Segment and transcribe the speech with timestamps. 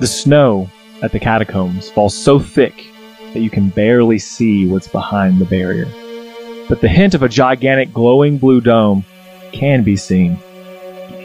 [0.00, 0.68] The snow
[1.02, 2.74] at the catacombs falls so thick
[3.32, 5.86] that you can barely see what's behind the barrier.
[6.68, 9.04] But the hint of a gigantic glowing blue dome
[9.52, 10.36] can be seen.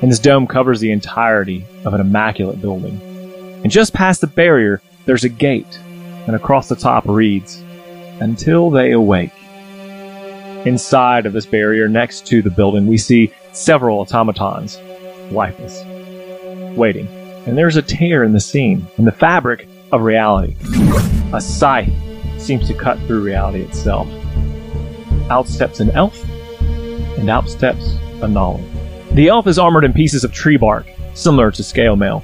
[0.02, 3.02] And this dome covers the entirety of an immaculate building.
[3.63, 5.79] And just past the barrier, there's a gate,
[6.27, 7.63] and across the top reads,
[8.20, 9.33] Until they awake.
[10.65, 14.77] Inside of this barrier, next to the building, we see several automatons,
[15.31, 15.83] lifeless,
[16.77, 17.18] waiting.
[17.50, 20.55] And there's a tear in the scene, in the fabric of reality.
[21.33, 21.91] A scythe
[22.37, 24.07] seems to cut through reality itself.
[25.32, 26.24] Out steps an elf,
[27.18, 28.64] and out steps a Nolly.
[29.14, 32.23] The elf is armored in pieces of tree bark, similar to scale mail.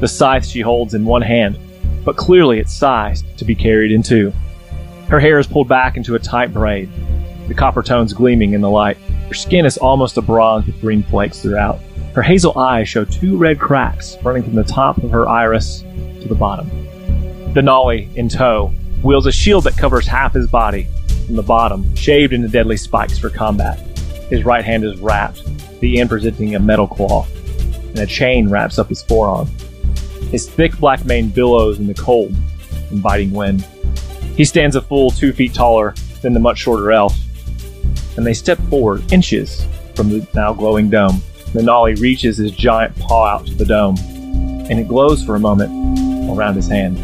[0.00, 1.58] The scythe she holds in one hand,
[2.02, 4.32] but clearly it's sized to be carried in two.
[5.10, 6.88] Her hair is pulled back into a tight braid,
[7.46, 8.96] the copper tones gleaming in the light.
[9.28, 11.78] Her skin is almost a bronze with green flakes throughout.
[12.14, 15.80] Her hazel eyes show two red cracks running from the top of her iris
[16.20, 16.68] to the bottom.
[17.54, 20.88] The Nolly, in tow, wields a shield that covers half his body
[21.26, 23.78] from the bottom, shaved into deadly spikes for combat.
[24.28, 25.42] His right hand is wrapped,
[25.80, 27.26] the end presenting a metal claw,
[27.88, 29.46] and a chain wraps up his forearm.
[30.30, 32.34] His thick black mane billows in the cold
[32.90, 33.62] and biting wind.
[34.36, 37.18] He stands a full two feet taller than the much shorter elf,
[38.18, 41.22] and they step forward inches from the now glowing dome.
[41.52, 45.70] Nanali reaches his giant paw out to the dome, and it glows for a moment
[46.30, 46.96] around his hand.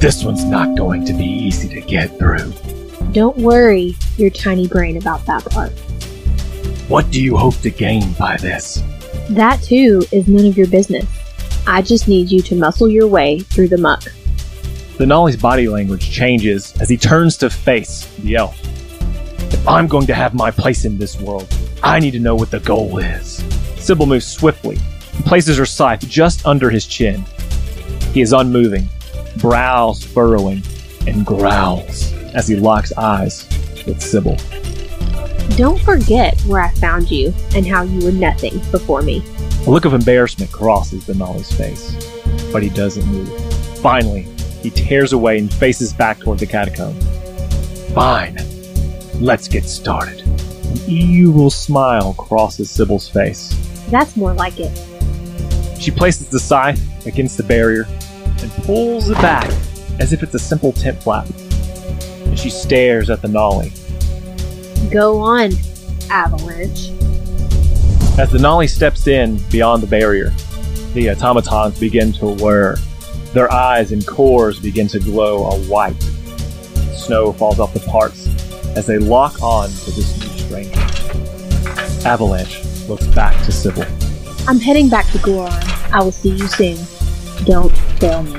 [0.00, 2.52] This one's not going to be easy to get through.
[3.12, 5.70] Don't worry your tiny brain about that part.
[6.88, 8.82] What do you hope to gain by this?
[9.30, 11.06] That too is none of your business.
[11.66, 14.02] I just need you to muscle your way through the muck.
[14.98, 18.58] The Nolly's body language changes as he turns to face the elf.
[19.52, 21.46] If I'm going to have my place in this world,
[21.82, 23.43] I need to know what the goal is.
[23.84, 24.78] Sybil moves swiftly
[25.12, 27.22] and places her scythe just under his chin.
[28.14, 28.88] He is unmoving,
[29.36, 30.62] brows furrowing,
[31.06, 33.46] and growls as he locks eyes
[33.86, 34.38] with Sybil.
[35.58, 39.22] Don't forget where I found you and how you were nothing before me.
[39.66, 41.94] A look of embarrassment crosses the Nolly's face,
[42.50, 43.28] but he doesn't move.
[43.80, 44.22] Finally,
[44.62, 46.98] he tears away and faces back toward the catacomb.
[47.92, 48.38] Fine,
[49.20, 50.22] let's get started.
[50.22, 53.54] An evil smile crosses Sybil's face.
[53.94, 54.76] That's more like it.
[55.80, 57.86] She places the scythe against the barrier
[58.40, 59.48] and pulls it back
[60.00, 61.28] as if it's a simple tent flap.
[62.24, 63.70] And she stares at the Nolly.
[64.90, 65.52] Go on,
[66.10, 66.90] Avalanche.
[68.18, 70.30] As the Nolly steps in beyond the barrier,
[70.94, 72.74] the automatons begin to whir.
[73.32, 76.02] Their eyes and cores begin to glow a white.
[76.96, 78.26] Snow falls off the parts
[78.76, 80.80] as they lock on to this new stranger.
[82.04, 83.84] Avalanche looks back to Sybil.
[84.46, 85.52] I'm heading back to Goron.
[85.92, 86.76] I will see you soon.
[87.44, 88.36] Don't fail me.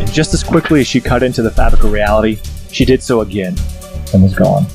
[0.00, 2.38] And just as quickly as she cut into the fabric of reality,
[2.72, 3.56] she did so again
[4.12, 4.66] and was gone.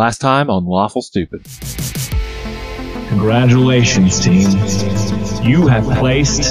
[0.00, 1.44] Last time on Lawful Stupid.
[3.10, 4.48] Congratulations, team.
[5.46, 6.42] You have placed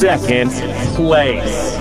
[0.00, 0.52] Second
[0.94, 1.74] place.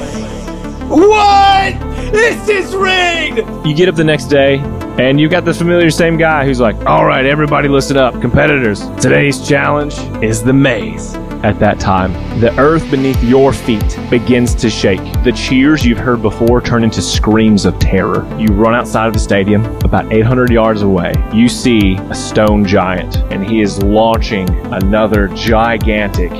[0.90, 1.79] What?
[2.12, 3.47] This is rigged!
[3.63, 4.58] You get up the next day,
[4.97, 8.19] and you've got the familiar same guy who's like, All right, everybody listen up.
[8.22, 11.16] Competitors, today's challenge is the maze.
[11.42, 12.12] At that time,
[12.42, 15.02] the earth beneath your feet begins to shake.
[15.24, 18.28] The cheers you've heard before turn into screams of terror.
[18.38, 21.14] You run outside of the stadium, about 800 yards away.
[21.34, 26.32] You see a stone giant, and he is launching another gigantic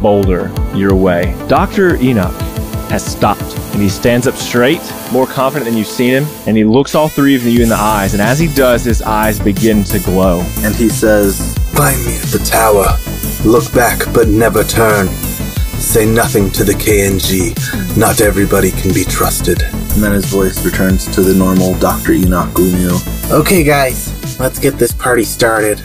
[0.00, 1.34] boulder your way.
[1.46, 1.96] Dr.
[1.96, 2.32] Enoch
[2.88, 3.42] has stopped
[3.72, 4.80] and he stands up straight,
[5.12, 7.76] more confident than you've seen him, and he looks all three of you in the
[7.76, 8.12] eyes.
[8.14, 10.40] And as he does, his eyes begin to glow.
[10.58, 13.27] And he says, Find me the tower.
[13.44, 15.08] Look back, but never turn.
[15.78, 17.56] Say nothing to the KNG.
[17.96, 19.62] Not everybody can be trusted.
[19.62, 22.12] and then his voice returns to the normal Dr.
[22.12, 22.98] Enoch Glumio.
[23.32, 25.80] Okay, guys, let's get this party started.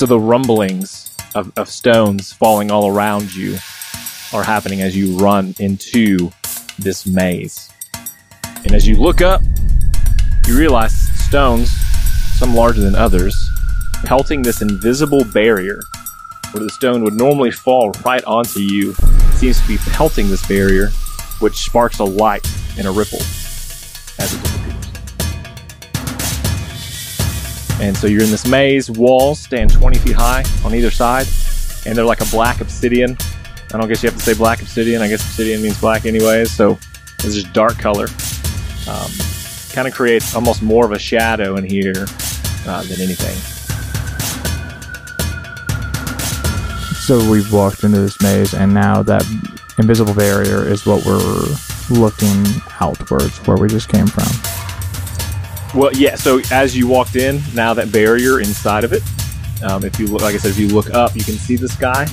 [0.00, 3.52] So the rumblings of, of stones falling all around you
[4.32, 6.32] are happening as you run into
[6.78, 7.70] this maze.
[8.64, 9.42] And as you look up,
[10.46, 10.94] you realize
[11.26, 11.70] stones
[12.38, 13.36] some larger than others,
[14.06, 15.78] pelting this invisible barrier
[16.52, 18.94] where the stone would normally fall right onto you.
[19.34, 20.88] Seems to be pelting this barrier,
[21.40, 23.20] which sparks a light and a ripple
[24.18, 24.59] as it
[27.80, 28.90] And so you're in this maze.
[28.90, 31.26] Walls stand 20 feet high on either side,
[31.86, 33.16] and they're like a black obsidian.
[33.72, 35.00] I don't guess you have to say black obsidian.
[35.00, 36.50] I guess obsidian means black anyways.
[36.50, 36.78] So
[37.20, 38.06] it's just dark color.
[38.88, 39.10] Um,
[39.72, 42.06] kind of creates almost more of a shadow in here
[42.66, 43.36] uh, than anything.
[47.06, 49.24] So we've walked into this maze, and now that
[49.78, 51.56] invisible barrier is what we're
[51.90, 52.44] looking
[52.80, 54.49] outwards, where we just came from.
[55.74, 56.14] Well, yeah.
[56.16, 59.02] So as you walked in, now that barrier inside of it.
[59.62, 61.68] Um, if you look, like I said, if you look up, you can see the
[61.68, 62.06] sky.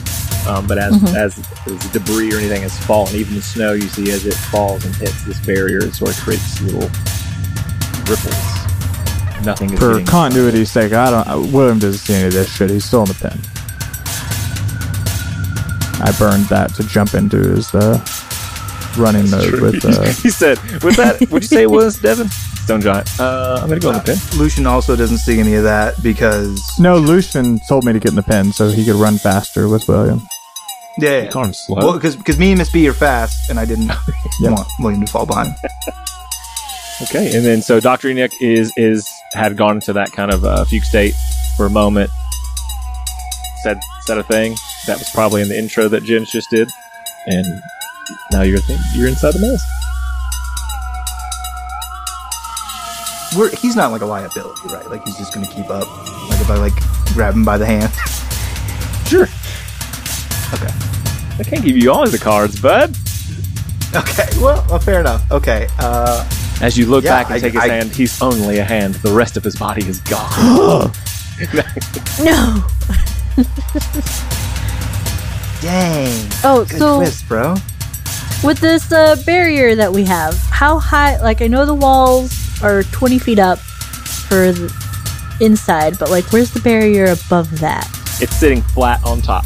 [0.48, 1.38] Um, but as, as
[1.68, 4.94] as debris or anything has fallen, even the snow you see as it falls and
[4.95, 6.89] hits this barrier, it sort of creates little
[8.07, 8.36] ripples.
[9.45, 11.27] Nothing is For continuity's sake, I don't.
[11.27, 12.69] uh, William doesn't see any of this shit.
[12.69, 13.39] He's still in the pen.
[16.00, 18.04] I burned that to jump into his uh,
[18.98, 19.83] running mode with.
[19.86, 22.27] Uh, he said, "With that, what'd you say it was, Devin?
[22.68, 23.18] Stone giant.
[23.18, 24.38] Uh, I'm gonna go in the pin.
[24.38, 28.16] Lucian also doesn't see any of that because no, Lucian told me to get in
[28.16, 30.22] the pen so he could run faster with William.
[30.98, 31.30] yeah, yeah.
[31.30, 31.78] Call him slow.
[31.78, 33.90] Well, because me and Miss B are fast, and I didn't
[34.42, 34.50] Yeah.
[34.52, 35.56] want William to fall behind.
[37.04, 40.66] Okay, and then so Doctor Nick is is had gone into that kind of uh,
[40.66, 41.14] fugue state
[41.56, 42.10] for a moment.
[43.62, 44.56] Said said a thing
[44.88, 46.68] that was probably in the intro that Jens just did,
[47.28, 47.46] and
[48.31, 49.62] now you're th- you're inside the maze.
[53.35, 54.89] We're, he's not like a liability, right?
[54.89, 55.88] Like he's just gonna keep up.
[56.29, 56.74] Like if I like
[57.13, 57.91] grab him by the hand.
[59.07, 59.24] Sure,
[60.53, 60.74] okay.
[61.39, 62.95] I can't give you all of the cards, bud.
[63.95, 64.27] Okay.
[64.41, 65.29] Well, well, fair enough.
[65.31, 65.68] Okay.
[65.79, 66.27] Uh,
[66.62, 68.95] As you look Yeah, back and I- take his I- hand, he's only a hand.
[68.95, 70.91] The rest of his body is gone.
[72.19, 72.63] No.
[75.62, 76.27] dang.
[76.44, 77.56] Oh, Good so twist, bro.
[78.44, 81.21] With this uh, barrier that we have, how high?
[81.21, 82.33] Like, I know the walls
[82.63, 84.74] are 20 feet up for the
[85.42, 87.88] inside, but like, where's the barrier above that?
[88.19, 89.45] it's sitting flat on top.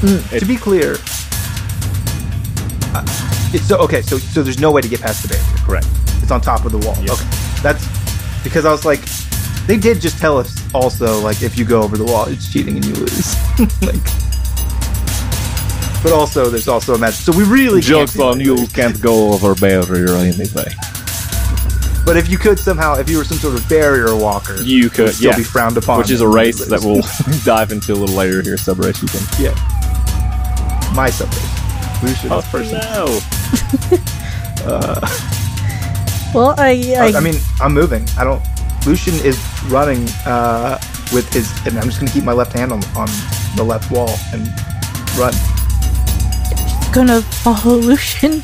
[0.00, 0.92] to be clear,
[2.94, 3.04] uh,
[3.52, 4.02] it's so okay.
[4.02, 5.66] So so there's no way to get past the barrier.
[5.66, 5.86] Correct.
[6.22, 6.96] It's on top of the wall.
[7.00, 7.20] Yes.
[7.20, 9.00] Okay, that's because I was like,
[9.66, 12.76] they did just tell us also like if you go over the wall, it's cheating
[12.76, 13.34] and you lose.
[13.82, 14.04] like,
[16.02, 17.14] but also there's also a match.
[17.14, 18.44] So we really can't Jokes on that.
[18.44, 20.72] you can't go over barrier or anything.
[22.08, 25.12] But if you could somehow, if you were some sort of barrier walker, You could,
[25.14, 25.36] still yeah.
[25.36, 25.98] be frowned upon.
[25.98, 27.02] Which is a race that we'll
[27.44, 28.56] dive into a little later here.
[28.56, 29.20] Sub race you can.
[29.38, 29.52] yeah.
[30.94, 31.44] My subject.
[32.02, 32.78] Lucian's Oh, person.
[32.80, 33.20] no.
[36.34, 38.06] Well, I, I, I, I mean, I'm moving.
[38.18, 38.42] I don't.
[38.86, 39.38] Lucian is
[39.68, 40.78] running uh,
[41.12, 43.08] with his, and I'm just gonna keep my left hand on on
[43.56, 44.46] the left wall and
[45.18, 45.32] run.
[46.92, 48.42] gonna follow Lucian.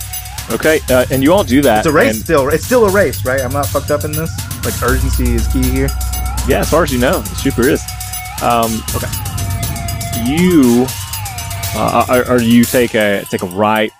[0.52, 1.78] Okay, uh, and you all do that.
[1.78, 2.48] It's a race and- still.
[2.48, 3.40] It's still a race, right?
[3.40, 4.30] I'm not fucked up in this.
[4.64, 5.88] Like urgency is key here.
[6.46, 7.82] Yeah, as far as you know, it super is.
[8.42, 9.08] Um, okay.
[10.26, 10.86] You,
[11.74, 13.90] uh, or, or you take a take a right,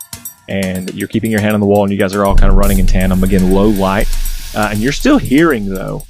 [0.49, 2.57] and you're keeping your hand on the wall, and you guys are all kind of
[2.59, 4.07] running in tandem again, low light,
[4.55, 6.05] uh, and you're still hearing though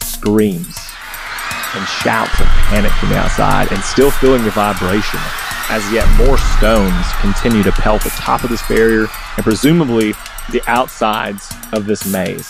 [0.00, 0.78] screams
[1.74, 5.20] and shouts of panic from the outside, and still feeling the vibration.
[5.72, 10.12] As yet more stones continue to pelt the top of this barrier, and presumably
[10.50, 12.46] the outsides of this maze.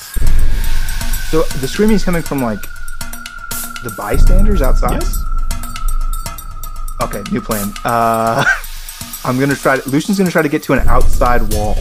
[1.30, 2.62] So the screaming is coming from like
[3.84, 5.04] the bystanders outside.
[5.04, 5.24] Yes.
[7.00, 7.72] Okay, new plan.
[7.84, 8.44] Uh,
[9.24, 9.76] I'm gonna try.
[9.78, 11.76] To, Lucian's gonna try to get to an outside wall.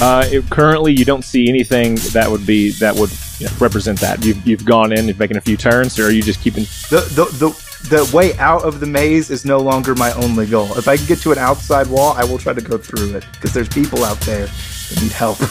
[0.00, 4.00] Uh, it, currently, you don't see anything that would be that would you know, represent
[4.00, 4.24] that.
[4.24, 6.64] You've, you've gone in, you've making a few turns, or are you just keeping?
[6.88, 10.76] The, the the the way out of the maze is no longer my only goal.
[10.78, 13.24] If I can get to an outside wall, I will try to go through it
[13.32, 15.38] because there's people out there that need help.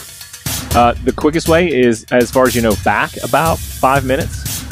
[0.74, 4.64] Uh, the quickest way is, as far as you know, back about five minutes.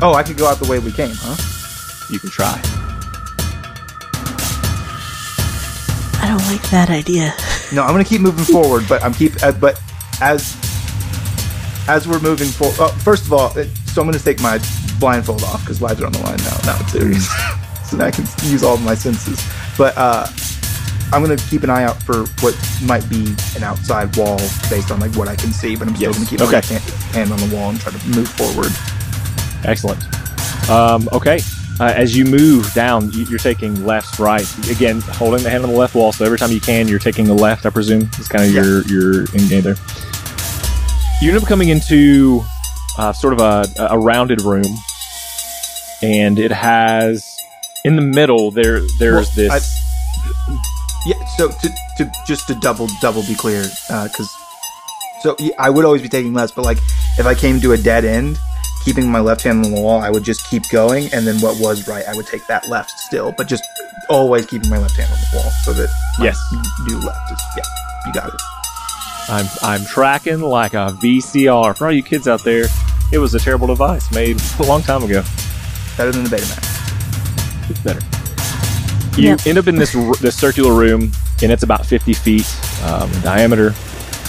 [0.00, 1.36] Oh, I could go out the way we came, huh?
[2.10, 2.58] You can try.
[6.22, 7.34] I don't like that idea.
[7.74, 9.42] No, I'm gonna keep moving forward, but I'm keep.
[9.42, 9.78] Uh, but
[10.22, 10.56] as
[11.86, 14.58] as we're moving forward, oh, first of all, it, so I'm gonna take my
[14.98, 16.56] blindfold off because lives are on the line now.
[16.66, 17.28] Now it's serious,
[17.90, 19.42] so now I can use all of my senses.
[19.76, 20.26] But uh,
[21.12, 24.38] I'm gonna keep an eye out for what might be an outside wall
[24.70, 25.76] based on like what I can see.
[25.76, 26.16] But I'm still Yes.
[26.18, 26.54] gonna keep my Okay.
[26.56, 26.82] left hand,
[27.14, 28.72] hand on the wall and try to move forward.
[29.64, 30.02] Excellent.
[30.70, 31.40] Um, okay.
[31.80, 34.46] Uh, as you move down, you- you're taking left, right.
[34.70, 36.12] Again, holding the hand on the left wall.
[36.12, 37.66] So every time you can, you're taking the left.
[37.66, 38.62] I presume it's kind of Yeah.
[38.62, 39.76] your your in game there.
[41.20, 42.44] You end up coming into
[42.98, 44.64] uh, sort of a, a rounded room,
[46.02, 47.36] and it has
[47.84, 49.80] in the middle there there's Well, this.
[51.06, 51.22] Yeah.
[51.36, 54.30] So to, to just to double double be clear, because
[55.22, 56.78] so I would always be taking less, but like
[57.18, 58.38] if I came to a dead end,
[58.84, 61.60] keeping my left hand on the wall, I would just keep going, and then what
[61.60, 63.64] was right, I would take that left still, but just
[64.08, 65.88] always keeping my left hand on the wall so that
[66.20, 66.38] Yes.
[66.86, 67.62] new left is yeah.
[68.06, 68.40] You got it.
[69.28, 71.76] I'm I'm tracking like a VCR.
[71.76, 72.66] For all you kids out there,
[73.12, 75.22] it was a terrible device made a long time ago.
[75.96, 77.70] Better than the Betamax.
[77.70, 78.00] It's better.
[79.20, 79.46] You Yep.
[79.46, 81.12] end up in this this circular room,
[81.42, 82.46] and it's about 50 feet
[82.84, 83.74] um, in diameter.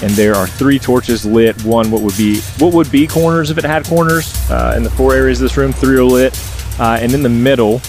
[0.03, 1.63] And there are three torches lit.
[1.63, 4.33] One, what would be what would be corners if it had corners.
[4.49, 6.37] Uh, in the four areas of this room, three are lit.
[6.79, 7.81] Uh, and in the middle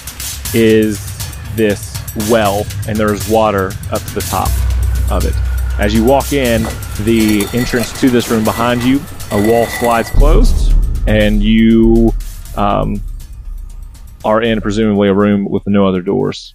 [0.54, 1.00] is
[1.56, 1.94] this
[2.30, 4.48] well, and there's water up to the top
[5.10, 5.34] of it.
[5.78, 6.62] As you walk in,
[7.04, 8.98] the entrance to this room behind you,
[9.30, 10.72] a wall slides closed,
[11.06, 12.14] and you
[12.56, 13.02] um,
[14.24, 16.54] are in presumably a room with no other doors.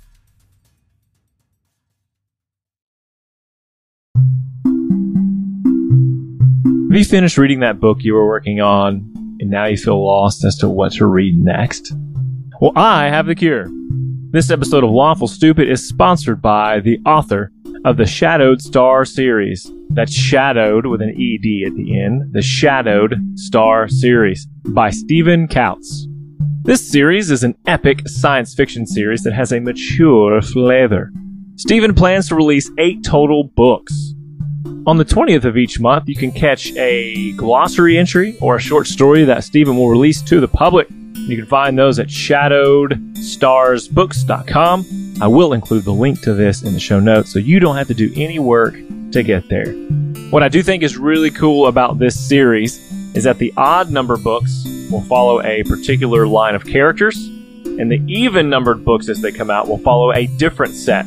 [6.89, 10.43] Have you finished reading that book you were working on, and now you feel lost
[10.43, 11.93] as to what to read next?
[12.59, 13.69] Well, I have the cure.
[14.31, 17.51] This episode of Lawful Stupid is sponsored by the author
[17.83, 19.71] of the Shadowed Star series.
[19.89, 22.31] That's Shadowed with an ED at the end.
[22.33, 26.05] The Shadowed Star series by Stephen Koutz.
[26.63, 31.11] This series is an epic science fiction series that has a mature flavor.
[31.55, 34.13] Stephen plans to release eight total books.
[34.85, 38.85] On the 20th of each month, you can catch a glossary entry or a short
[38.87, 40.87] story that Stephen will release to the public.
[41.15, 45.00] You can find those at shadowedstarsbooks.com.
[45.21, 47.87] I will include the link to this in the show notes so you don't have
[47.89, 48.73] to do any work
[49.11, 49.71] to get there.
[50.31, 52.79] What I do think is really cool about this series
[53.15, 58.01] is that the odd number books will follow a particular line of characters, and the
[58.07, 61.05] even numbered books as they come out will follow a different set.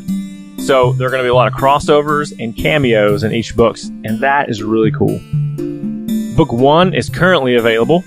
[0.59, 3.87] So there are going to be a lot of crossovers and cameos in each books,
[4.05, 5.21] and that is really cool.
[6.37, 8.05] Book one is currently available.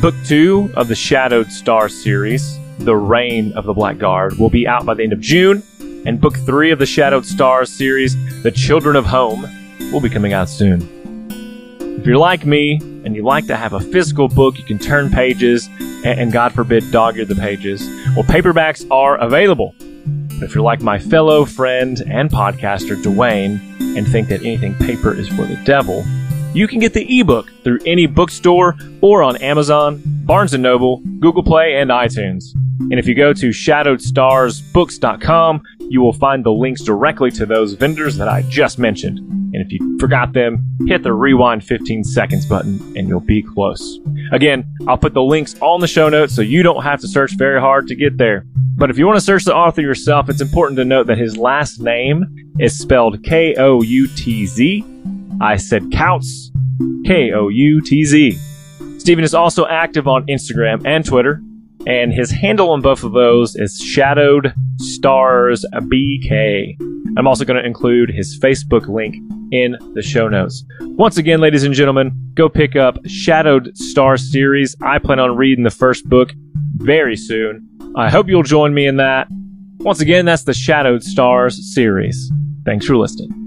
[0.00, 4.66] Book two of the Shadowed Star series, The Reign of the Black Guard, will be
[4.66, 5.62] out by the end of June,
[6.06, 9.46] and book three of the Shadowed Stars series, The Children of Home,
[9.92, 10.88] will be coming out soon.
[11.98, 15.10] If you're like me and you like to have a physical book, you can turn
[15.10, 17.80] pages and, and God forbid, dog ear the pages.
[18.14, 19.74] Well, paperbacks are available.
[19.78, 23.58] But if you're like my fellow friend and podcaster, Dwayne,
[23.96, 26.04] and think that anything paper is for the devil,
[26.54, 31.42] you can get the ebook through any bookstore or on Amazon, Barnes & Noble, Google
[31.42, 32.54] Play, and iTunes.
[32.78, 38.16] And if you go to shadowedstarsbooks.com, you will find the links directly to those vendors
[38.16, 39.18] that I just mentioned.
[39.18, 43.98] And if you forgot them, hit the rewind 15 seconds button and you'll be close.
[44.32, 47.36] Again, I'll put the links on the show notes so you don't have to search
[47.36, 48.44] very hard to get there.
[48.76, 51.38] But if you want to search the author yourself, it's important to note that his
[51.38, 52.26] last name
[52.58, 54.84] is spelled K O U T Z.
[55.40, 56.50] I said Koutz,
[57.04, 58.38] K O U T Z.
[58.98, 61.42] Stephen is also active on Instagram and Twitter,
[61.86, 66.76] and his handle on both of those is Shadowed Stars BK.
[67.16, 69.14] I'm also going to include his Facebook link
[69.52, 70.64] in the show notes.
[70.80, 74.74] Once again, ladies and gentlemen, go pick up Shadowed Stars series.
[74.82, 76.32] I plan on reading the first book
[76.76, 77.68] very soon.
[77.94, 79.28] I hope you'll join me in that.
[79.78, 82.32] Once again, that's the Shadowed Stars series.
[82.64, 83.45] Thanks for listening.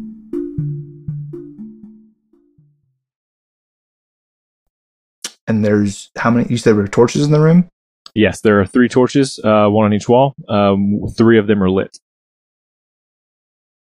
[5.50, 6.48] And there's how many?
[6.50, 7.68] You said there were torches in the room.
[8.16, 10.34] Yes, there are three torches, uh, one on each wall.
[10.48, 11.98] Um, three of them are lit.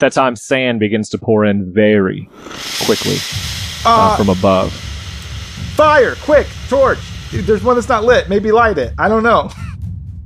[0.00, 2.28] That time, sand begins to pour in very
[2.84, 3.16] quickly
[3.84, 4.72] uh, Ah, from above.
[5.74, 6.14] fire!
[6.16, 6.98] Quick, torch!
[7.30, 8.28] Dude, there's one that's not lit.
[8.28, 8.92] Maybe light it.
[8.98, 9.50] I don't know.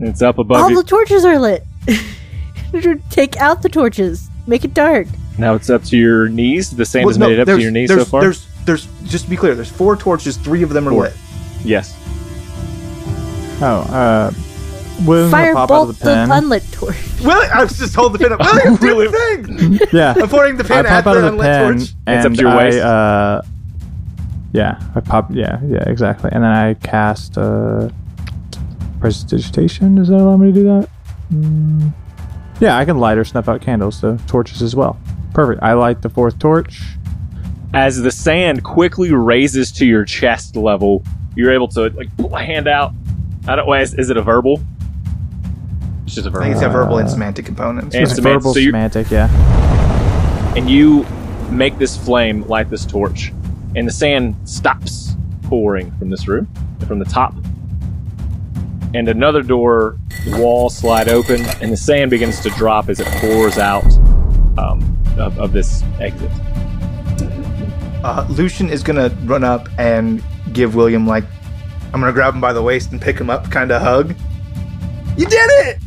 [0.02, 0.76] It's up above All you.
[0.76, 1.62] the torches are lit.
[3.11, 4.30] Take out the torches.
[4.47, 5.06] Make it dark.
[5.37, 6.70] now it's up to your knees.
[6.70, 8.23] The sand Well, has no, made it up to your knees so far.
[8.23, 10.38] There's, there's, just to be clear, there's four torches.
[10.38, 11.02] Three of them are Four.
[11.02, 11.12] lit.
[11.64, 11.97] Yes.
[13.62, 14.33] Oh, uh,
[15.05, 16.31] William's Fire gonna pop out of bolt the the, pen.
[16.31, 16.97] unlit torch.
[17.25, 18.40] Willie, I was just holding the pin up.
[18.40, 19.12] William, do William.
[19.43, 19.88] the thing.
[19.93, 21.88] yeah, I'm pointing the I pin at pop out the of the unlit pen torch.
[22.07, 22.79] and It's up to your I, waist.
[22.81, 23.43] uh,
[24.52, 25.31] yeah, I pop.
[25.33, 26.31] Yeah, yeah, exactly.
[26.33, 27.88] And then I cast uh,
[29.00, 29.95] prestidigitation.
[29.97, 30.88] Does that allow me to do that?
[31.33, 31.93] Mm,
[32.61, 34.99] yeah, I can light or snuff out candles, so torches as well.
[35.35, 35.62] Perfect.
[35.62, 36.83] I light the fourth torch.
[37.73, 41.05] As the sand quickly raises to your chest level,
[41.37, 42.92] you're able to like pull a hand out.
[43.49, 43.66] I don't.
[43.66, 44.60] Wait, is, is it a verbal?
[46.04, 46.42] It's just a I verbal.
[46.42, 47.94] think it's got verbal and Uh, semantic components.
[47.94, 49.10] and It's semant- verbal so you- semantic.
[49.10, 49.28] Yeah.
[50.56, 51.06] and you
[51.50, 53.32] make this flame light this torch,
[53.76, 56.49] and the sand stops pouring from this room.
[56.87, 57.34] from the top.
[58.94, 59.96] And another door,
[60.28, 63.84] wall slide open, and the sand begins to drop as it pours out
[64.58, 66.30] um, of, of this exit.
[68.02, 70.22] Uh, Lucian is gonna run up and
[70.52, 71.25] give William like,
[71.92, 74.14] I'm gonna grab him by the waist and pick him up, kind of hug.
[75.16, 75.78] You did it!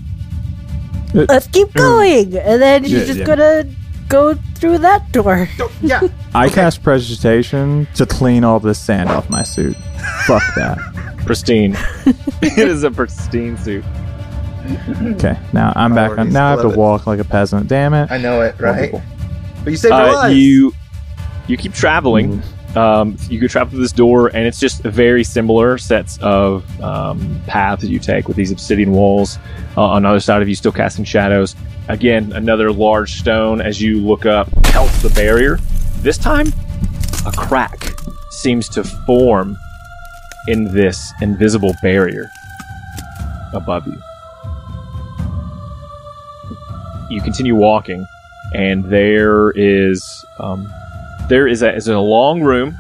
[1.30, 3.26] Let's keep going, and then she's Yeah, just yeah.
[3.26, 3.66] gonna
[4.10, 5.48] go through that door.
[5.82, 6.02] Yeah.
[6.36, 9.76] I cast prestidigitation to clean all this sand off my suit.
[10.26, 10.78] Fuck that.
[11.26, 11.78] Pristine.
[12.42, 13.86] it is a pristine suit.
[15.16, 16.16] Okay, now I'm back on.
[16.16, 16.80] Priorities, Now I have to love it.
[16.80, 17.68] walk like a peasant.
[17.68, 18.12] Damn it.
[18.12, 18.92] I know it, right?
[18.94, 19.02] Wonderful.
[19.64, 20.36] But you saved our Uh, lives.
[20.38, 20.74] you
[21.48, 22.42] you keep traveling.
[22.76, 27.42] Um, you could travel through this door, and it's just very similar sets of um,
[27.46, 29.38] paths that you take with these obsidian walls.
[29.78, 31.56] Uh, on the other side of you, still casting shadows.
[31.88, 35.60] Again, another large stone as you look up helps the barrier.
[35.98, 36.48] This time,
[37.26, 37.94] a crack
[38.32, 39.58] seems to form
[40.48, 42.30] in this invisible barrier
[43.54, 44.02] above you.
[47.10, 48.06] You continue walking,
[48.54, 50.72] and there is um,
[51.30, 52.78] there is a is a long room,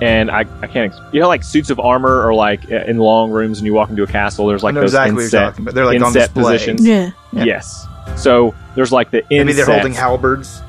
[0.00, 3.30] and I, I can't you know like suits of armor or like uh, in long
[3.30, 4.46] rooms, and you walk into a castle.
[4.46, 5.74] There's like I those exactly what inset, talking about.
[5.74, 6.42] They're like on inset display.
[6.42, 6.86] positions.
[6.86, 7.10] Yeah.
[7.32, 7.44] Yeah.
[7.44, 7.86] Yes.
[8.16, 9.46] So there's like the inset.
[9.46, 10.60] Maybe they're holding halberds.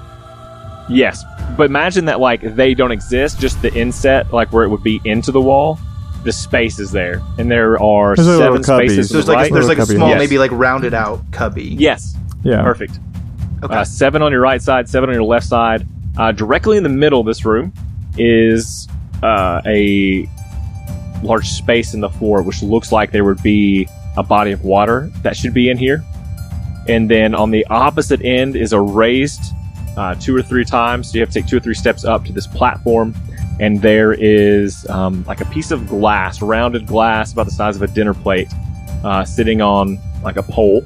[0.89, 1.23] Yes,
[1.57, 3.39] but imagine that like they don't exist.
[3.39, 5.79] Just the inset, like where it would be into the wall.
[6.23, 9.07] The space is there, and there are There's seven spaces.
[9.07, 9.07] cubbies.
[9.07, 9.51] to There's the like right.
[9.51, 10.19] a, there's like a small, Yes.
[10.19, 11.75] maybe like rounded out cubby.
[11.77, 12.63] yes, Yeah.
[12.63, 12.97] perfect.
[13.63, 13.75] Okay.
[13.75, 15.87] Uh, seven on your right side, seven on your left side.
[16.17, 17.73] Uh, directly in the middle of this room
[18.17, 18.87] is
[19.23, 20.29] uh, a
[21.23, 25.09] large space in the floor, which looks like there would be a body of water
[25.21, 26.03] that should be in here.
[26.87, 29.41] And then on the opposite end is a raised
[29.95, 31.09] uh, two or three times.
[31.09, 33.15] So you have to take two or three steps up to this platform.
[33.59, 37.81] And there is um, like a piece of glass, rounded glass about the size of
[37.81, 38.51] a dinner plate,
[39.03, 40.83] uh, sitting on like a pole.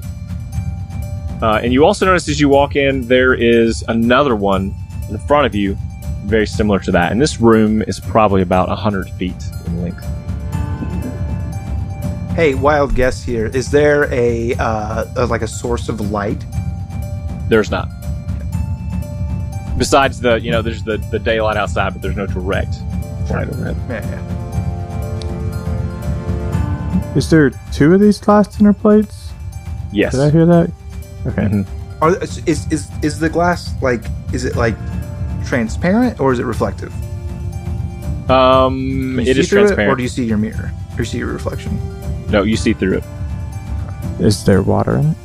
[1.40, 4.74] Uh, and you also notice as you walk in, there is another one
[5.08, 5.76] in front of you,
[6.24, 7.12] very similar to that.
[7.12, 10.04] And this room is probably about 100 feet in length.
[12.34, 13.46] Hey, wild guess here.
[13.46, 16.44] Is there a, uh, a like a source of light?
[17.48, 17.88] There's not.
[19.78, 22.74] Besides the, you know, there's the, the daylight outside, but there's no direct
[23.30, 23.76] light overhead.
[23.88, 24.38] Yeah, yeah.
[27.14, 29.32] Is there two of these glass dinner plates?
[29.92, 30.12] Yes.
[30.12, 30.70] Did I hear that?
[31.28, 31.42] Okay.
[31.42, 31.66] Mhm.
[32.00, 34.02] Are, is is is the glass like?
[34.32, 34.76] Is it like
[35.46, 36.92] transparent or is it reflective?
[38.30, 39.92] Um, Can you it see is through transparent.
[39.92, 40.70] or do you see your mirror?
[40.92, 41.78] Or you see your reflection?
[42.30, 43.04] no, you see through it.
[44.20, 45.16] Is there water in it?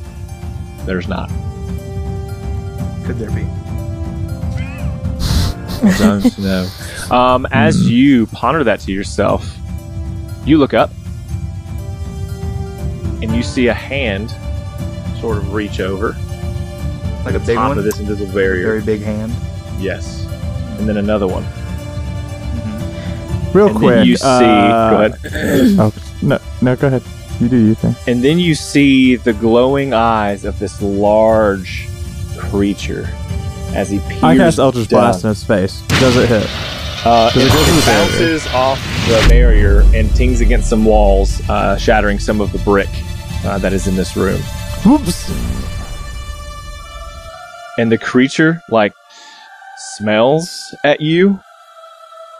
[0.86, 1.28] There's not.
[3.04, 3.44] Could there be?
[6.38, 6.68] no.
[7.10, 9.46] Um, as you ponder that to yourself,
[10.46, 10.90] you look up
[13.22, 14.34] and you see a hand
[15.24, 16.08] sort of reach over
[17.24, 18.66] Like a big top one, of this invisible barrier.
[18.66, 19.32] very big hand.
[19.80, 20.26] Yes.
[20.78, 21.44] And then another one.
[23.54, 23.94] Real and quick.
[23.94, 24.26] then you see.
[24.26, 25.76] uh, go ahead.
[25.80, 27.02] Oh, no, no, go ahead.
[27.40, 27.94] You do your thing.
[28.06, 31.86] And then you see the glowing eyes of this large
[32.36, 33.08] creature
[33.74, 34.90] as he peers I cast Eldritch.
[34.90, 35.80] Blast in its face.
[36.00, 36.46] Does it hit?
[37.06, 38.08] Uh, Does it, it it the barrier?
[38.10, 42.88] bounces off the barrier and tings against some walls, uh, shattering some of the brick
[43.44, 44.40] uh, that is in this room.
[44.84, 45.30] Whoops.
[47.78, 48.92] And the creature, like,
[49.96, 51.40] smells at you,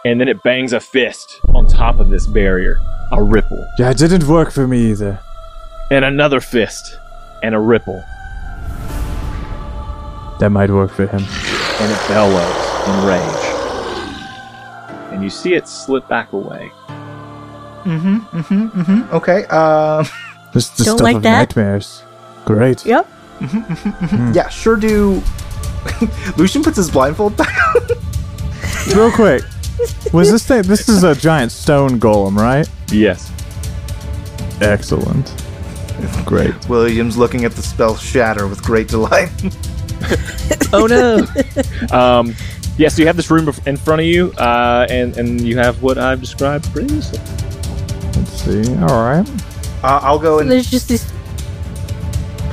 [0.04, 2.78] and then it bangs a fist on top of this barrier.
[3.12, 3.66] A ripple.
[3.78, 5.18] Yeah, it didn't work for me either.
[5.90, 6.98] And another fist.
[7.42, 8.02] And a ripple.
[10.40, 11.22] That might work for him.
[11.80, 13.44] And it bellows in rage.
[15.12, 16.70] And you see it slip back away.
[17.85, 18.16] Mm-hmm.
[18.18, 18.80] Mm-hmm.
[18.80, 19.14] Mm-hmm.
[19.14, 19.44] Okay.
[19.46, 20.07] Um.
[20.54, 21.38] This is the Don't stuff like of that?
[21.48, 22.04] nightmares.
[22.44, 22.85] Great.
[22.87, 23.09] Yep.
[24.35, 24.48] Yeah.
[24.48, 24.76] Sure.
[24.76, 25.22] Do.
[26.37, 27.57] Lucian puts his blindfold back.
[27.76, 27.83] on.
[28.96, 29.42] Real quick.
[30.12, 30.62] Was this thing?
[30.62, 32.68] This is a giant stone golem, right?
[32.92, 33.30] Yes.
[34.61, 35.35] Excellent.
[36.24, 36.54] Great.
[36.68, 39.30] William's looking at the spell shatter with great delight.
[40.72, 41.26] Oh no.
[41.96, 42.35] um,
[42.76, 45.83] yeah, so you have this room in front of you, uh, and and you have
[45.83, 47.18] what I've described previously.
[48.16, 48.74] Let's see.
[48.76, 49.28] All right.
[49.83, 51.11] Uh, I'll go So and there's just these.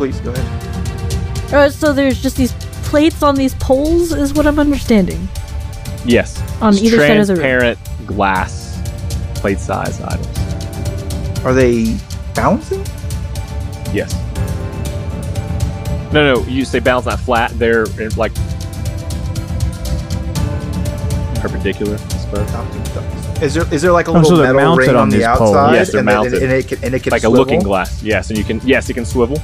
[0.01, 1.53] Please go ahead.
[1.53, 2.53] Uh, so there's just these
[2.89, 5.29] plates on these poles, is what I'm understanding.
[6.05, 6.41] Yes.
[6.59, 7.43] On It's either side of the room.
[7.43, 8.81] transparent glass
[9.35, 11.45] plate size items.
[11.45, 11.95] Are they
[12.33, 12.79] bouncing?
[13.93, 14.11] Yes.
[16.11, 16.43] No, no.
[16.47, 17.51] You say balance not flat.
[17.59, 18.33] They're uh, like
[21.39, 23.41] perpendicular, I suppose.
[23.43, 25.25] Is there is there like a Oh, little so metal ring on on, the these
[25.27, 25.55] poles.
[25.55, 25.73] outside?
[25.73, 26.43] Yes, they're and, then- mounted.
[26.43, 27.37] and it can and it can like swivel?
[27.37, 28.01] a looking glass.
[28.03, 29.39] Yes, and you can yes, it can swivel.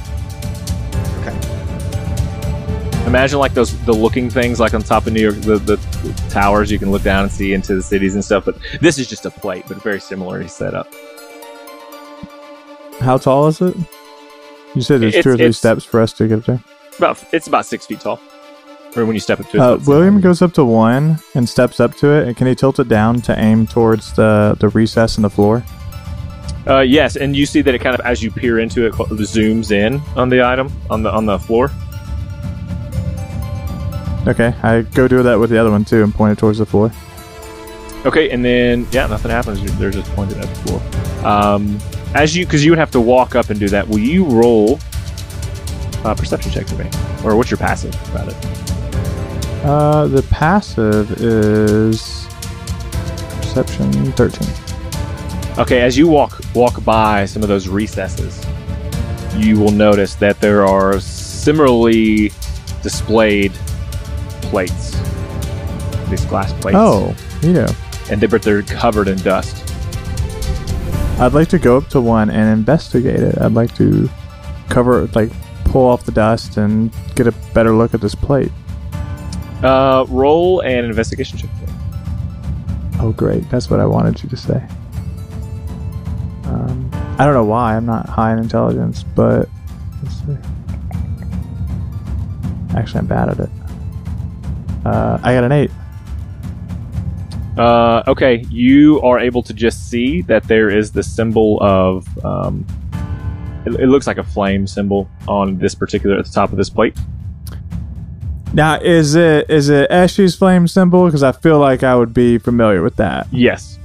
[3.08, 6.26] Imagine like those the looking things like on top of New York the, the, the
[6.28, 8.44] towers you can look down and see into the cities and stuff.
[8.44, 10.92] But this is just a plate, but very similar set up.
[13.00, 13.74] How tall is it?
[14.74, 16.62] You said there's It's- two or three steps for us to get up there.
[16.98, 18.20] About it's about six feet tall.
[18.94, 19.60] Or when you step up to it.
[19.60, 22.26] Uh, William goes up to one and steps up to it.
[22.28, 25.62] And can he tilt it down to aim towards the, the recess in the floor?
[26.66, 29.08] Uh, yes, and you see that it kind of as you peer into it, cl-
[29.08, 31.70] zooms in on the item on the on the floor.
[34.28, 36.66] Okay, I go do that with the other one too and point it towards the
[36.66, 36.92] floor.
[38.04, 39.60] Okay, and then yeah, nothing happens.
[39.78, 41.26] They're just pointed at the floor.
[41.26, 41.78] Um,
[42.14, 43.88] as you, because you would have to walk up and do that.
[43.88, 44.78] Will you roll
[46.04, 46.90] uh, perception check for me,
[47.24, 48.36] or what's your passive about it?
[49.64, 52.26] Uh, the passive is
[53.40, 55.58] perception 13.
[55.58, 58.46] Okay, as you walk walk by some of those recesses,
[59.36, 62.30] you will notice that there are similarly
[62.82, 63.52] displayed
[64.48, 64.92] plates.
[66.10, 66.76] These glass plates.
[66.78, 67.68] Oh, you know.
[68.10, 69.64] and they, but they're covered in dust.
[71.20, 73.38] I'd like to go up to one and investigate it.
[73.40, 74.08] I'd like to
[74.68, 75.30] cover, like,
[75.64, 78.52] pull off the dust and get a better look at this plate.
[79.62, 81.50] Uh, roll an investigation check.
[83.00, 83.48] Oh, great.
[83.50, 84.66] That's what I wanted you to say.
[86.44, 87.76] Um, I don't know why.
[87.76, 89.48] I'm not high in intelligence, but
[90.02, 90.36] let's see.
[92.76, 93.50] Actually, I'm bad at it.
[94.88, 95.70] Uh, I got an eight.
[97.58, 102.06] Uh, okay, you are able to just see that there is the symbol of.
[102.24, 102.64] Um,
[103.66, 106.70] it, it looks like a flame symbol on this particular at the top of this
[106.70, 106.96] plate.
[108.54, 111.04] Now, is it is it Eshy's flame symbol?
[111.04, 113.26] Because I feel like I would be familiar with that.
[113.30, 113.78] Yes.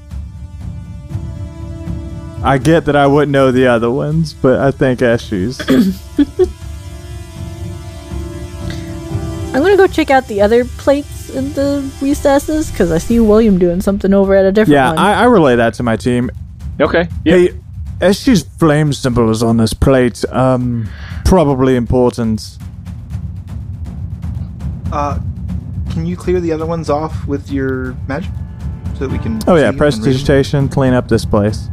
[2.43, 5.59] I get that I wouldn't know the other ones, but I think Eshy's.
[9.53, 13.59] I'm gonna go check out the other plates in the recesses because I see William
[13.59, 14.97] doing something over at a different yeah, one.
[14.97, 16.31] I, I relay that to my team.
[16.81, 17.07] Okay.
[17.23, 17.35] Yeah.
[17.35, 17.59] Hey,
[17.99, 20.25] Eshy's flame symbol is on this plate.
[20.29, 20.89] Um,
[21.23, 22.57] probably important.
[24.91, 25.19] Uh,
[25.91, 28.31] can you clear the other ones off with your magic
[28.93, 29.37] so that we can?
[29.47, 31.69] Oh see yeah, them and read clean up this place.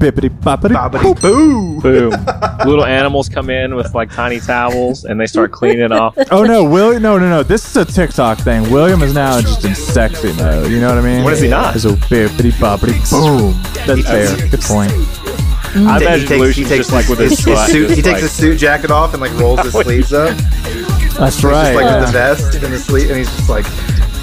[0.00, 0.74] Bippity boppity.
[0.74, 1.80] Bobbity boo!
[1.80, 2.10] Boom.
[2.66, 6.16] Little animals come in with like tiny towels and they start cleaning off.
[6.30, 7.02] Oh no, William!
[7.02, 7.42] No, no, no.
[7.42, 8.70] This is a TikTok thing.
[8.70, 10.70] William is now just in sexy mode.
[10.70, 11.22] You know what I mean?
[11.24, 11.76] What is he not?
[11.76, 13.60] Is a bippity boppity boom.
[13.86, 14.48] That's fair.
[14.48, 14.92] Good point.
[14.92, 17.90] I He imagine takes- Lucian's he takes just like with his, his, butt, suit.
[17.90, 20.36] He takes like- his suit jacket off and like rolls his sleeves up.
[21.18, 21.74] That's Just right.
[21.74, 23.66] like with the vest and the sleeve, and he's just like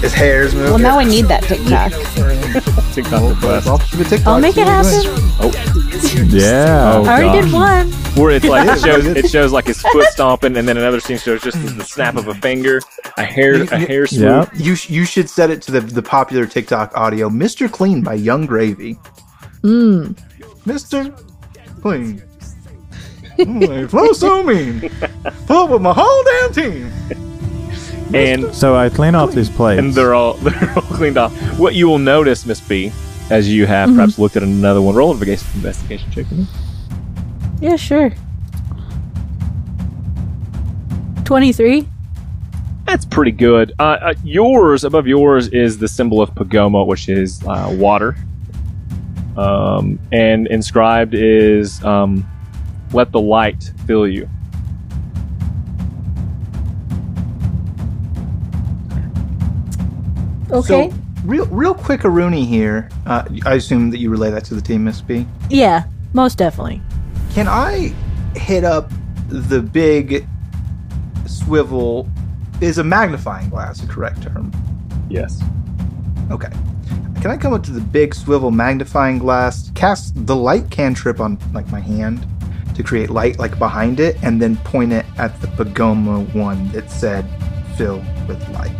[0.00, 0.70] his hair's moving.
[0.70, 1.92] Well, now I need that TikTok.
[2.94, 3.66] TikTok request.
[3.66, 5.02] I'll, TikTok, I'll make it happen.
[5.02, 6.30] doing.
[6.30, 6.92] yeah.
[6.94, 7.44] Oh, I already gosh.
[7.44, 7.92] did one.
[8.22, 11.18] Where it's like it shows, it shows like his foot stomping, and then another scene
[11.18, 12.80] shows just the snap of a finger,
[13.16, 14.20] a hair, a hair swoop.
[14.22, 14.50] Yep.
[14.54, 17.70] You sh- you should set it to the the popular TikTok audio, "Mr.
[17.70, 18.98] Clean" by Yung Gravy.
[19.62, 20.16] Mm.
[20.64, 21.12] Mr.
[21.82, 22.22] Clean.
[23.40, 24.90] Oh, flow so mean.
[25.46, 26.90] Pull with my whole damn team.
[28.14, 29.78] And So I clean off these plates.
[29.80, 31.32] and they're all they're all cleaned off.
[31.58, 32.92] What you will notice, Miss B,
[33.30, 36.28] as you have perhaps looked at another one, roll investigation investigation check.
[36.30, 36.46] with me.
[37.60, 38.12] Yeah, sure.
[41.24, 41.86] Twenty-three.
[42.86, 43.74] That's pretty good.
[43.78, 48.16] Uh, uh, yours above yours is the symbol of Pagoma, which is uh, water.
[49.36, 52.26] Um, and inscribed is um,
[52.92, 54.28] "Let the light fill you."
[60.50, 60.90] Okay.
[60.90, 62.88] So, real real quick, Aruni here.
[63.06, 65.26] Uh, I assume that you relay that to the team, Miss B.
[65.50, 66.80] yeah, most definitely.
[67.32, 67.92] Can I
[68.36, 68.90] hit up
[69.28, 70.26] the big
[71.26, 72.08] swivel?
[72.60, 74.50] Is a magnifying glass a correct term?
[75.08, 75.42] Yes.
[76.30, 76.50] Okay.
[77.20, 81.38] Can I come up to the big swivel magnifying glass, cast the light cantrip on
[81.52, 82.26] like my hand
[82.74, 86.90] to create light like behind it, and then point it at the Pagoma one that
[86.90, 87.24] said
[87.76, 88.74] fill with light?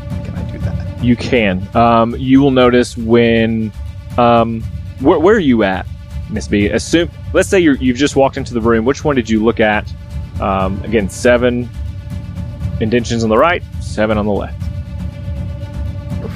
[1.00, 1.68] You can.
[1.76, 3.72] Um, you will notice when.
[4.16, 4.62] Um,
[5.00, 5.86] where, where are you at,
[6.30, 6.66] Miss B?
[6.66, 7.10] Assume.
[7.32, 8.84] Let's say you're, you've just walked into the room.
[8.84, 9.92] Which one did you look at?
[10.40, 11.68] Um, again, seven
[12.80, 14.60] indentions on the right, seven on the left.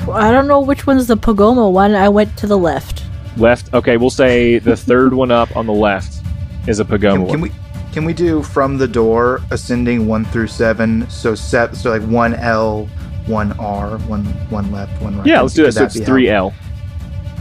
[0.08, 1.94] I don't know which one's the Pagoma one.
[1.94, 3.04] I went to the left.
[3.36, 3.72] Left.
[3.74, 6.22] Okay, we'll say the third one up on the left
[6.66, 7.40] is a Pagoma Can, can one.
[7.40, 7.52] we
[7.92, 11.08] can we do from the door ascending one through seven?
[11.10, 12.88] So set so like one L,
[13.26, 15.26] one R, one one left, one right.
[15.26, 15.92] yeah, let's do Could that.
[15.92, 16.28] So it's three?
[16.28, 16.52] L.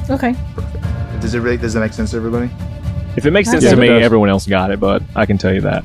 [0.09, 0.35] Okay.
[1.19, 1.57] Does it really?
[1.57, 2.49] Does it make sense to everybody?
[3.17, 4.03] If it makes sense Yeah, to me, does.
[4.03, 5.83] everyone else got it, but I can tell you that.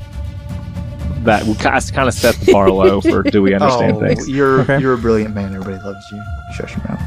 [1.23, 4.29] That would kind of set the bar low for do we understand oh, things.
[4.29, 4.79] you're Okay.
[4.79, 5.53] you're a brilliant man.
[5.53, 6.23] Everybody loves you.
[6.55, 7.01] Shush your mouth.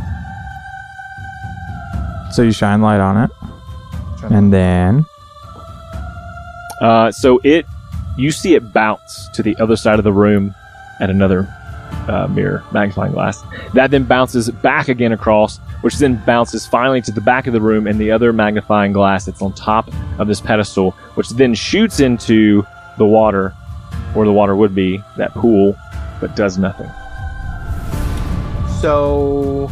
[2.35, 3.31] So you shine light on it,
[4.25, 5.05] and then
[6.81, 7.67] Uh, so it,
[8.17, 10.55] you see it bounce to the other side of the room
[11.01, 11.49] at another
[12.11, 13.43] uh, mirror magnifying glass.
[13.73, 17.61] That then bounces back again across, which then bounces finally to the back of the
[17.61, 22.01] room and the other magnifying glass that's on top of this pedestal, which then shoots
[22.01, 22.67] into
[22.99, 23.51] the water,
[24.15, 25.77] where the water would be, that pool,
[26.21, 26.91] but does nothing.
[28.81, 29.71] So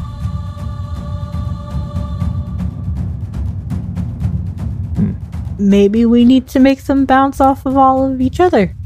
[5.60, 8.76] Maybe we need to make them bounce off of all of each other.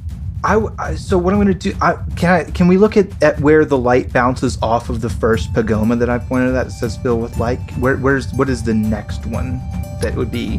[0.45, 1.73] I, I- so what I'm gonna do?
[1.81, 5.09] I, can I can we look at, at where the light bounces off of the
[5.11, 7.61] first pagoma that I pointed at that says fill with light?
[7.79, 9.59] Where where's what is the next one
[10.01, 10.59] that would be?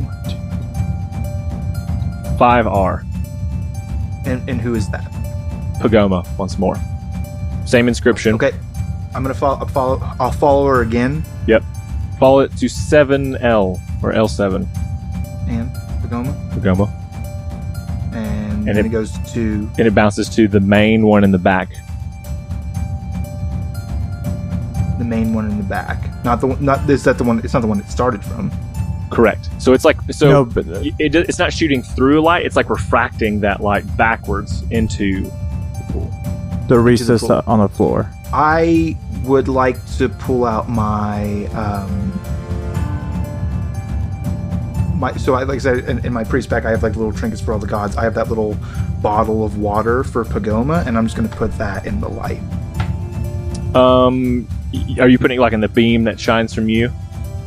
[2.39, 3.03] 5R,
[4.25, 5.09] And and who is that?
[5.79, 6.75] Pagoma, once more.
[7.65, 8.35] Same inscription.
[8.35, 8.51] Okay,
[9.13, 9.57] I'm gonna follow.
[9.59, 10.01] I'll follow.
[10.19, 11.23] I'll follow her again.
[11.47, 11.63] Yep.
[12.19, 14.65] Follow it to 7L, or L7,
[15.47, 15.69] And
[16.01, 16.89] pagoma, Pagoma.
[18.13, 21.31] and, And then it- it goes to and it bounces to the main one in
[21.31, 21.69] the back.
[24.99, 26.23] the main one in the back.
[26.23, 26.63] Not the one.
[26.63, 27.39] Not is that the one?
[27.39, 28.51] It's not the one it started from.
[29.09, 29.49] Correct.
[29.59, 30.29] So it's like so.
[30.29, 32.45] No, but, uh, it, it's not shooting through light.
[32.45, 36.11] It's like refracting that light backwards into the pool.
[36.67, 37.41] the Which is recess pool.
[37.47, 38.09] on the floor.
[38.31, 38.95] I
[39.25, 42.11] would like to pull out my um
[44.93, 47.13] my so I like I said in, in my priest pack I have like little
[47.13, 47.97] trinkets for all the gods.
[47.97, 48.57] I have that little
[49.01, 52.41] bottle of water for Pagoma, and I'm just gonna put that in the light.
[53.75, 54.47] Um,
[54.99, 56.89] are you putting it like in the beam that shines from you?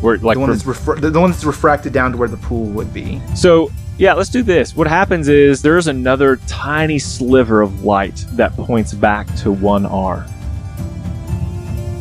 [0.01, 2.29] Where like the one from- that's refra- the, the one that's refracted down to where
[2.29, 3.21] the pool would be.
[3.35, 4.77] so yeah, let's do this.
[4.77, 10.27] What happens is there's another tiny sliver of light that points back to one R.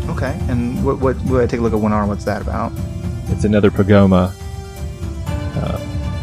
[0.09, 2.05] Okay, and what what will I take a look at one R?
[2.05, 2.73] What's that about?
[3.27, 4.33] It's another Pagoma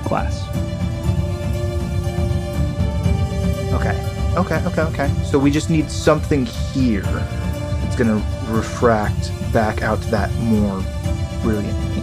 [0.05, 0.49] class.
[3.73, 3.97] Okay,
[4.37, 5.25] okay, okay, okay.
[5.25, 10.83] So we just need something here that's gonna refract back out to that more
[11.43, 12.03] brilliantly.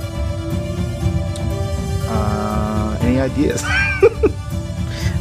[2.12, 3.64] Uh, any ideas?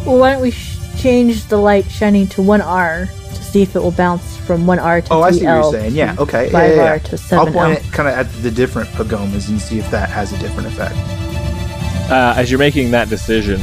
[0.09, 3.81] Well, why don't we sh- change the light shining to 1R to see if it
[3.81, 5.23] will bounce from 1R to oh, 3L.
[5.23, 5.94] I see what you're saying.
[5.94, 6.51] Yeah, okay.
[6.51, 6.99] Yeah, 5R yeah, yeah.
[6.99, 7.38] to 7L.
[7.38, 10.38] I'll point it kind of at the different pagomas and see if that has a
[10.38, 10.97] different effect.
[12.11, 13.61] Uh, as you're making that decision,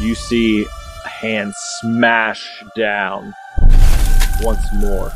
[0.00, 0.64] you see
[1.04, 3.34] a hand smash down
[4.40, 5.08] once more,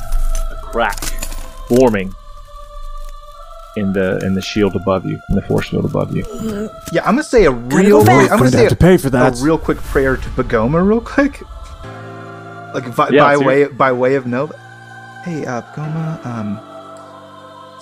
[0.51, 0.99] a crack
[1.69, 2.13] forming
[3.77, 6.23] in the in the shield above you, in the force field above you.
[6.93, 8.05] Yeah, I'm gonna say a real.
[8.05, 8.19] back.
[8.19, 9.41] quick, I'm gonna Going to say a, to pay for that.
[9.41, 11.43] a real quick prayer to Pagoma, real quick.
[12.75, 14.47] Like by, Yeah, by let's way by way of no.
[15.25, 16.59] Hey, uh, Pagoma, um,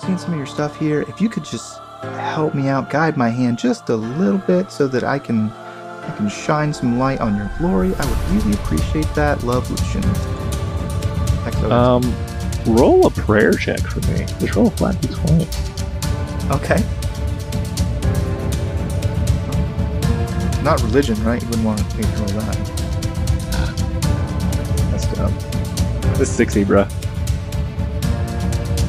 [0.01, 1.03] seeing some of your stuff here.
[1.03, 4.87] If you could just help me out, guide my hand just a little bit, so
[4.87, 7.93] that I can I can shine some light on your glory.
[7.95, 9.43] I would really appreciate that.
[9.43, 10.03] Love, Lucian.
[11.71, 12.01] Um,
[12.65, 14.25] roll a prayer check for me.
[14.39, 16.51] Just roll a flat d20.
[16.51, 16.83] okay.
[20.63, 21.41] Not religion, right?
[21.41, 22.57] You wouldn't want me to roll that.
[24.91, 25.33] That's dumb.
[26.17, 26.91] This is 60, bruh.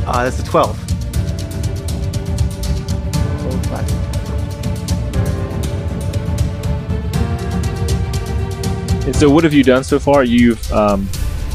[0.07, 0.92] Uh, that's a 12.
[9.07, 10.23] And so, what have you done so far?
[10.25, 11.07] You've um,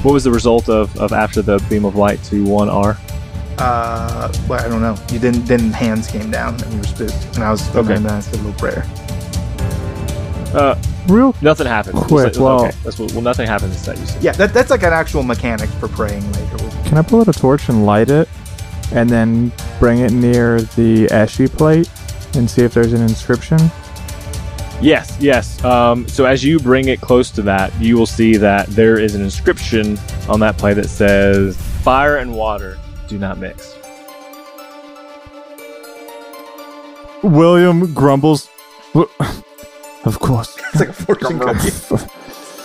[0.03, 2.97] what was the result of, of after the beam of light to one R?
[3.57, 4.95] Uh, well, I don't know.
[5.11, 5.45] You didn't.
[5.45, 7.95] Then hands came down and we were spooked, and I was Okay.
[7.95, 8.83] and then I said a little prayer.
[10.53, 10.75] Uh,
[11.07, 11.95] Real nothing happened.
[11.95, 12.75] Quick, well- okay.
[12.83, 13.75] That's what, well, nothing happens.
[13.75, 14.21] Is that you said?
[14.23, 16.57] Yeah, that, that's like an actual mechanic for praying later.
[16.85, 18.27] Can I pull out a torch and light it,
[18.91, 21.89] and then bring it near the Eshy plate
[22.35, 23.57] and see if there's an inscription?
[24.79, 25.63] Yes, yes.
[25.65, 29.15] Um, so as you bring it close to that, you will see that there is
[29.15, 29.97] an inscription
[30.29, 33.75] on that plate that says, "Fire and water do not mix."
[37.23, 38.49] William grumbles.
[40.05, 40.55] Of course.
[40.71, 42.05] It's like a fortune cookie.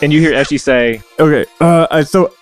[0.00, 1.44] And you hear Eshy say, Okay.
[1.60, 2.32] Uh, so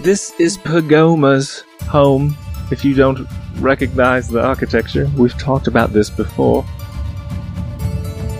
[0.00, 2.36] "This is Pagoma's home.
[2.70, 3.26] If you don't
[3.58, 6.64] recognize the architecture, we've talked about this before."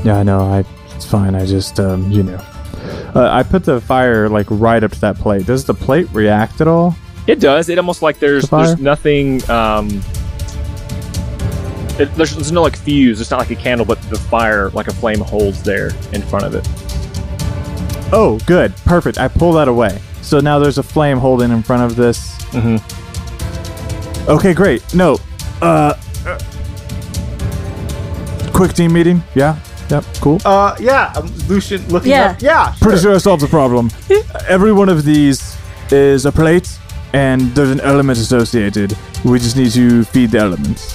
[0.05, 0.41] Yeah, I know.
[0.41, 1.35] I it's fine.
[1.35, 2.37] I just um, you know,
[3.15, 5.47] uh, I put the fire like right up to that plate.
[5.47, 6.97] Does the plate react at all?
[7.27, 7.69] It does.
[7.69, 8.67] It almost like there's The fire?
[8.69, 9.49] there's nothing.
[9.51, 9.89] Um,
[12.01, 13.21] it, there's, there's no like fuse.
[13.21, 16.47] It's not like a candle, but the fire, like a flame, holds there in front
[16.47, 16.67] of it.
[18.13, 18.75] Oh, good.
[18.85, 19.19] Perfect.
[19.19, 20.01] I pull that away.
[20.23, 22.35] So now there's a flame holding in front of this.
[22.53, 24.31] Mm-hmm.
[24.31, 24.95] Okay, great.
[24.95, 25.19] No.
[25.61, 25.95] Uh.
[26.25, 26.39] uh,
[28.55, 29.23] Quick team meeting.
[29.35, 29.59] Yeah.
[29.91, 30.05] Yep.
[30.21, 30.39] Cool.
[30.45, 32.31] Uh, yeah, um, Lucian looking Yeah.
[32.33, 32.43] up.
[32.43, 33.03] Yeah, Pretty sure.
[33.11, 33.91] sure I solved the problem.
[34.49, 35.57] Every one of these
[35.91, 36.69] is a plate,
[37.15, 38.97] and there's an element associated.
[39.25, 40.95] We just need to feed the elements.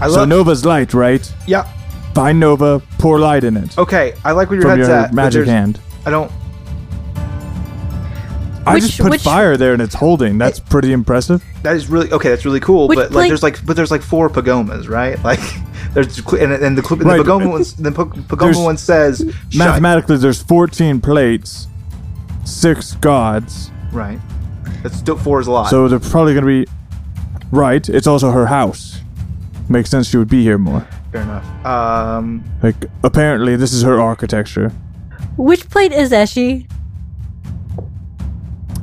[0.00, 0.28] I So love.
[0.28, 1.32] Nova's light, right?
[1.46, 1.66] yeah.
[2.14, 5.06] Find Nova, pour light in it Okay, I like where your from head's your at.
[5.10, 5.80] but magic there's- hand.
[6.06, 6.30] I don't.
[8.66, 10.38] I Which- just put which- fire there and it's holding.
[10.38, 11.42] That's pretty impressive.
[11.62, 12.30] That is really okay.
[12.30, 12.88] That's really cool.
[12.88, 15.18] Which but like, plate- there's like, but there's like four pagomas, right?
[15.24, 15.40] Like,
[15.94, 17.16] there's and, and the, cl- Right.
[17.18, 17.90] the pagoma one, the
[18.28, 19.24] pagoma one says
[19.56, 21.68] Mathematically, there's 14 plates,
[22.44, 23.70] six gods.
[23.92, 24.18] Right.
[24.82, 25.70] That's still four is a lot.
[25.70, 26.70] So they're probably going to be
[27.50, 27.88] right.
[27.88, 29.00] It's also her house.
[29.68, 30.86] Makes sense she would be here more.
[31.12, 31.64] fair enough.
[31.64, 34.70] Um, Like, apparently, this is her architecture.
[35.38, 36.68] Which plate is Eshi?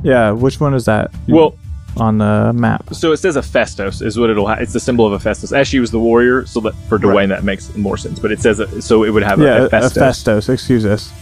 [0.02, 1.12] Yeah, which one is that?
[1.28, 1.54] Well,
[1.96, 2.94] on the map.
[2.94, 4.46] so it says Hephaestus is what it'll.
[4.46, 5.52] Ha- it's the symbol of Hephaestus.
[5.52, 7.28] As she was the warrior, so that for Dwayne Right.
[7.28, 8.18] that makes more sense.
[8.18, 9.94] But it says uh, so it would have Yeah, a Hephaestus.
[9.94, 10.48] Hephaestus.
[10.48, 11.12] Excuse us.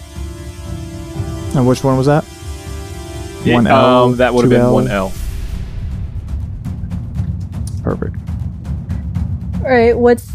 [1.56, 2.24] And which one was that?
[3.44, 4.74] Yeah, One L, um, that would have been L.
[4.74, 5.12] one L.
[7.83, 8.16] Perfect.
[9.56, 10.30] All right, what's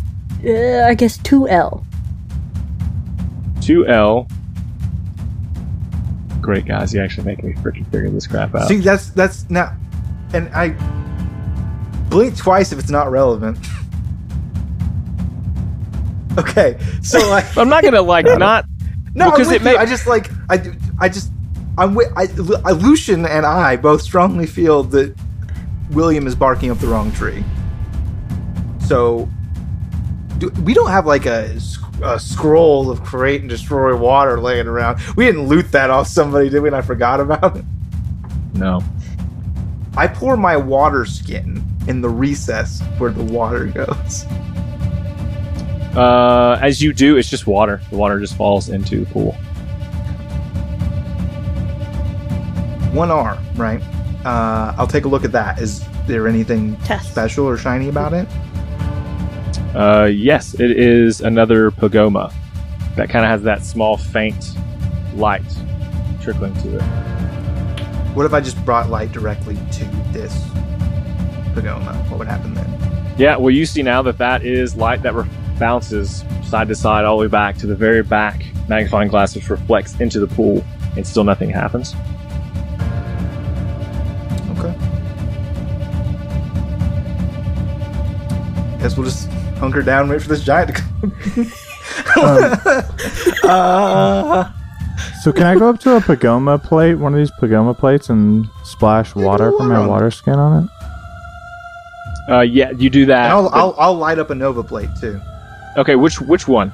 [0.45, 1.85] uh, I guess two L.
[3.61, 4.27] Two L.
[6.41, 8.67] Great guys, you actually make me freaking figure this crap out.
[8.67, 9.75] see, that's that's now,
[10.35, 10.69] and I
[12.09, 13.57] blink twice if it's not relevant.
[16.37, 18.65] okay, so like, I'm not gonna like not.
[19.13, 20.61] no, because because it may- I just like I,
[20.99, 21.31] I just
[21.77, 22.23] I'm with I,
[22.63, 25.15] I, Lucian and I both strongly feel that
[25.91, 27.43] William is barking up the wrong tree.
[28.79, 29.29] So,
[30.37, 31.57] do, we don't have like a,
[32.03, 34.99] a scroll of create and destroy water laying around.
[35.15, 36.69] We didn't loot that off somebody, did we?
[36.69, 37.65] And I forgot about it.
[38.53, 38.81] No.
[39.97, 44.25] I pour my water skin in the recess where the water goes.
[45.95, 47.79] Uh, as you do, it's just water.
[47.89, 49.31] The water just falls into the pool.
[52.93, 53.81] One R, right?
[54.25, 55.59] Uh, I'll take a look at that.
[55.59, 57.11] Is there anything Test.
[57.11, 58.27] special or shiny about it?
[59.73, 62.33] Uh, yes, it is another pagoma
[62.95, 64.55] that kind of has that small faint
[65.15, 65.43] light
[66.21, 66.81] trickling to it.
[68.15, 70.33] What if I just brought light directly to this
[71.53, 71.93] pagoma?
[72.09, 73.13] What would happen then?
[73.17, 75.27] Yeah, well, you see now that that is light that re-
[75.59, 78.45] bounces side to side all the way back to the very back.
[78.69, 80.63] Magnifying glass which reflects into the pool,
[80.95, 81.93] and still nothing happens.
[84.57, 84.73] Okay.
[88.79, 89.27] Guess we'll just
[89.59, 91.13] hunker down and wait for this giant to come.
[93.43, 94.51] uh,
[95.25, 98.47] So can I go up to a pagoma plate, one of these pagoma plates, and
[98.63, 100.11] splash water from my water it.
[100.11, 102.31] skin on it?
[102.31, 103.23] Uh, yeah, you do that.
[103.23, 105.19] and I'll, but- I'll, I'll light up a Nova plate too.
[105.77, 106.69] okay, which which one?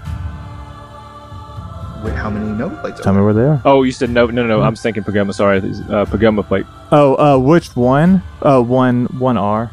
[2.04, 3.62] Wait, how many Nova plates Tell are me where they are.
[3.64, 4.60] Oh, you said no, no, no.
[4.60, 5.34] no I'm thinking pagoma.
[5.34, 6.66] Sorry, uh, pagoma plate.
[6.92, 8.22] Oh, uh, which one?
[8.42, 9.72] Uh, one, one R.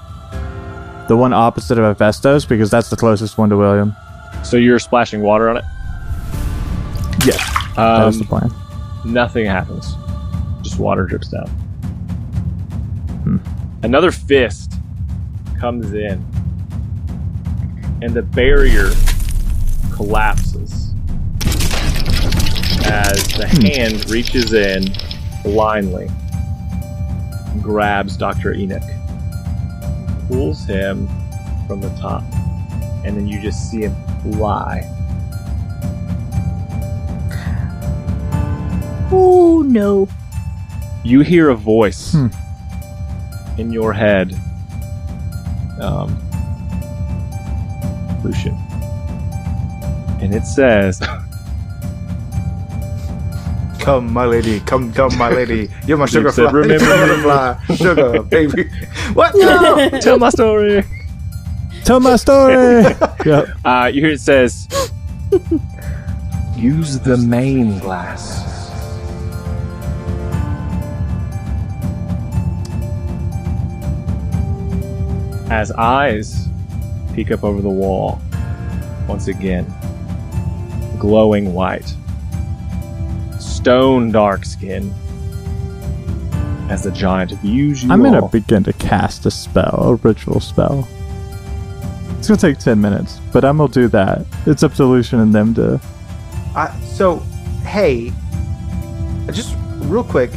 [1.08, 3.96] The one opposite of Hephaestus, because that's the closest one to William.
[4.44, 5.64] So you're splashing water on it.
[7.26, 7.34] Yeah,
[7.74, 8.67] that was the Um, plan.
[9.08, 9.94] Nothing happens.
[10.62, 11.48] Just water drips down.
[13.24, 13.36] Hmm.
[13.82, 14.74] Another fist
[15.58, 16.24] comes in,
[18.02, 18.90] and the barrier
[19.92, 20.94] collapses
[22.84, 24.84] as the hand reaches in
[25.42, 28.52] blindly, and grabs Dr.
[28.54, 28.82] Enoch,
[30.28, 31.08] pulls him
[31.66, 32.22] from the top,
[33.04, 34.94] and then you just see him fly
[39.10, 40.08] Oh no.
[41.04, 42.28] you hear a voice Hmm.
[43.58, 44.34] in your head.
[45.80, 46.16] Um,
[48.24, 48.54] Lucian.
[50.20, 51.00] And it says,
[53.78, 54.60] Come, my lady.
[54.60, 55.70] Come, come, my lady.
[55.86, 56.60] You're my sugar said, fly.
[56.60, 57.56] "Remember sugar me." fly.
[57.76, 58.70] Sugar, baby.
[59.14, 59.34] What?
[59.34, 59.88] No.
[60.00, 60.84] Tell my story.
[61.84, 62.82] Tell my story.
[63.24, 63.48] yep.
[63.64, 64.68] Uh, you hear it says,
[66.56, 68.37] Use the main glass.
[75.50, 76.48] As eyes
[77.14, 78.20] peek up over the wall,
[79.08, 79.66] once again,
[80.98, 81.94] glowing white,
[83.40, 84.92] stone dark skin.
[86.68, 88.28] As the giant views you I'm gonna all.
[88.28, 90.86] begin to cast a spell, a ritual spell.
[92.18, 94.26] It's gonna take ten minutes, but I'm gonna do that.
[94.44, 95.80] It's up to Lucian and them to.
[96.54, 97.20] I, so,
[97.64, 98.12] hey,
[99.28, 100.30] just real quick,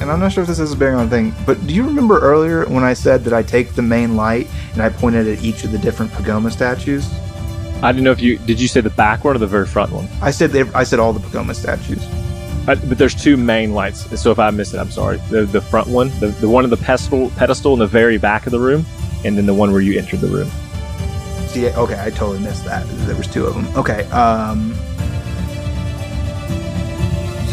[0.00, 1.84] and I'm not sure if this is a bearing on the thing, but do you
[1.84, 5.42] remember earlier when I said that I take the main light and I pointed at
[5.42, 7.08] each of the different Pagoma statues?
[7.82, 8.60] I didn't know if you did.
[8.60, 10.08] You say the back one or the very front one?
[10.22, 12.04] I said they, I said all the Pagoma statues.
[12.64, 14.20] But there's two main lights.
[14.20, 15.18] So if I missed it, I'm sorry.
[15.28, 18.46] The the front one, the, the one in the pedestal pedestal in the very back
[18.46, 18.86] of the room,
[19.24, 20.50] and then the one where you entered the room.
[21.48, 22.86] See, okay, I totally missed that.
[23.06, 23.66] There was two of them.
[23.76, 24.74] Okay, um,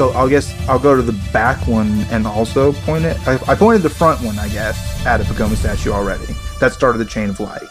[0.01, 3.15] so I guess I'll go to the back one and also point it.
[3.27, 6.25] I, I pointed the front one, I guess, at a Pagoma statue already.
[6.59, 7.61] That started the chain of light.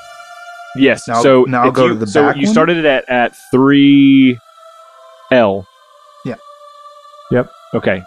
[0.76, 1.08] Yes.
[1.08, 2.52] Now- so now I'll go you, to the so back So you one?
[2.52, 4.38] started it at at three
[5.32, 5.66] L.
[6.24, 6.36] Yeah.
[7.32, 7.50] Yep.
[7.74, 8.04] Okay.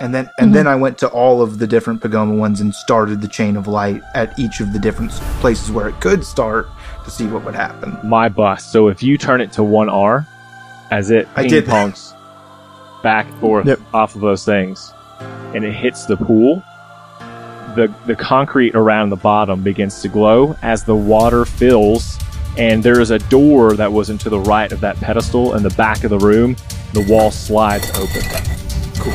[0.00, 3.20] And then and then I went to all of the different Pagoma ones and started
[3.20, 5.10] the chain of light at each of the different
[5.42, 6.66] places where it could start
[7.04, 7.98] to see what would happen.
[8.02, 8.72] My bust.
[8.72, 10.26] So if you turn it to one R,
[10.90, 11.66] as it I ping did.
[11.66, 12.15] pongs
[13.02, 13.80] back and forth Yep.
[13.94, 14.92] off of those things,
[15.54, 16.62] and it hits the pool,
[17.74, 22.18] the the concrete around the bottom begins to glow as the water fills.
[22.58, 25.68] And there is a door that was into the right of that pedestal in the
[25.70, 26.56] back of the room.
[26.94, 28.22] The wall slides open.
[28.98, 29.12] Cool.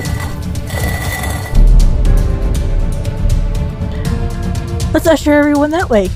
[4.94, 6.10] Let's usher everyone that way.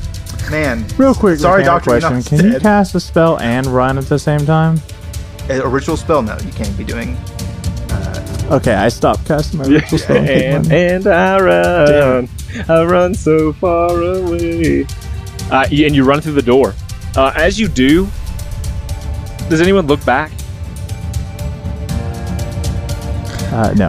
[0.51, 4.05] Man, Real quick, Sorry, Doctor, question: not Can you cast a spell and run at
[4.05, 4.79] the same time?
[5.49, 6.21] a, a ritual spell?
[6.21, 7.17] No, you can't be doing.
[8.51, 10.17] Okay, I stopped casting my ritual spell.
[10.17, 12.29] and and, and I run,
[12.69, 14.85] I run so far away.
[15.51, 16.75] Uh, and you run through the door.
[17.15, 18.07] Uh, as you do,
[19.49, 20.31] does anyone look back?
[23.51, 23.87] Uh, no.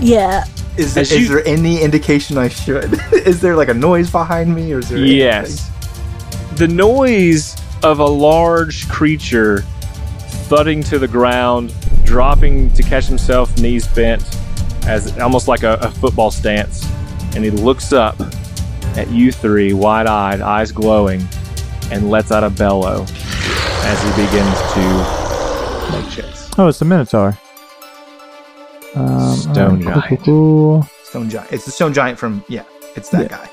[0.00, 0.44] Yeah.
[0.76, 2.98] Is, there, As is there any indication I should?
[3.12, 4.98] is there like a noise behind me, or is there?
[4.98, 5.70] Yes.
[6.54, 9.60] The noise of a large creature
[10.48, 11.74] thudding to the ground,
[12.08, 14.22] dropping to catch himself, knees bent,
[14.86, 16.90] as almost like a, a football stance.
[17.36, 18.16] And he looks up
[18.96, 21.22] at you three, wide eyed, eyes glowing,
[21.92, 26.50] and lets out a bellow as he begins to make chase.
[26.58, 27.38] Oh, it's the Minotaur.
[28.94, 30.22] Um, Stone alright, cool, giant.
[30.24, 30.88] cool, cool.
[31.04, 31.52] Stone giant.
[31.52, 32.64] It's the stone giant from yeah.
[32.96, 33.28] It's that Yeah.
[33.28, 33.50] guy.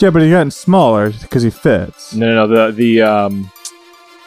[0.00, 2.14] Yeah, but he's gotten smaller because he fits.
[2.14, 2.70] No, no, no.
[2.70, 3.50] The the um,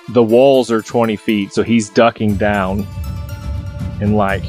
[0.09, 2.85] the walls are twenty feet, so he's ducking down,
[4.01, 4.43] and like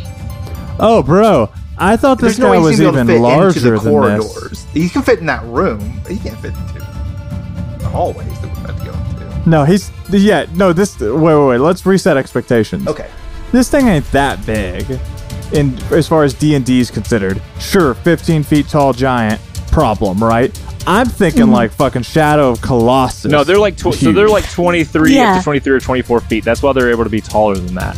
[0.79, 3.61] Oh, bro, I thought this There's no guy was he's gonna even fit into larger
[3.61, 4.51] the than corridors.
[4.51, 4.67] this.
[4.73, 6.01] He can fit in that room.
[6.03, 6.75] but He can't fit into
[7.79, 9.49] the hallways that we're about to go into.
[9.49, 10.47] No, he's yeah.
[10.55, 10.99] No, this.
[10.99, 11.59] Wait, wait, wait.
[11.59, 12.87] Let's reset expectations.
[12.89, 13.09] Okay.
[13.53, 14.99] This thing ain't that big,
[15.53, 17.41] in as far as D and D is considered.
[17.61, 20.51] Sure, 15 feet tall giant problem, right?
[20.87, 21.53] I'm thinking mm-hmm.
[21.53, 23.31] like fucking Shadow of Colossus.
[23.31, 25.33] no, they're like tw- so they're like twenty three Yeah.
[25.35, 26.45] up to twenty three or twenty four feet.
[26.45, 27.97] That's why they're able to be taller than that.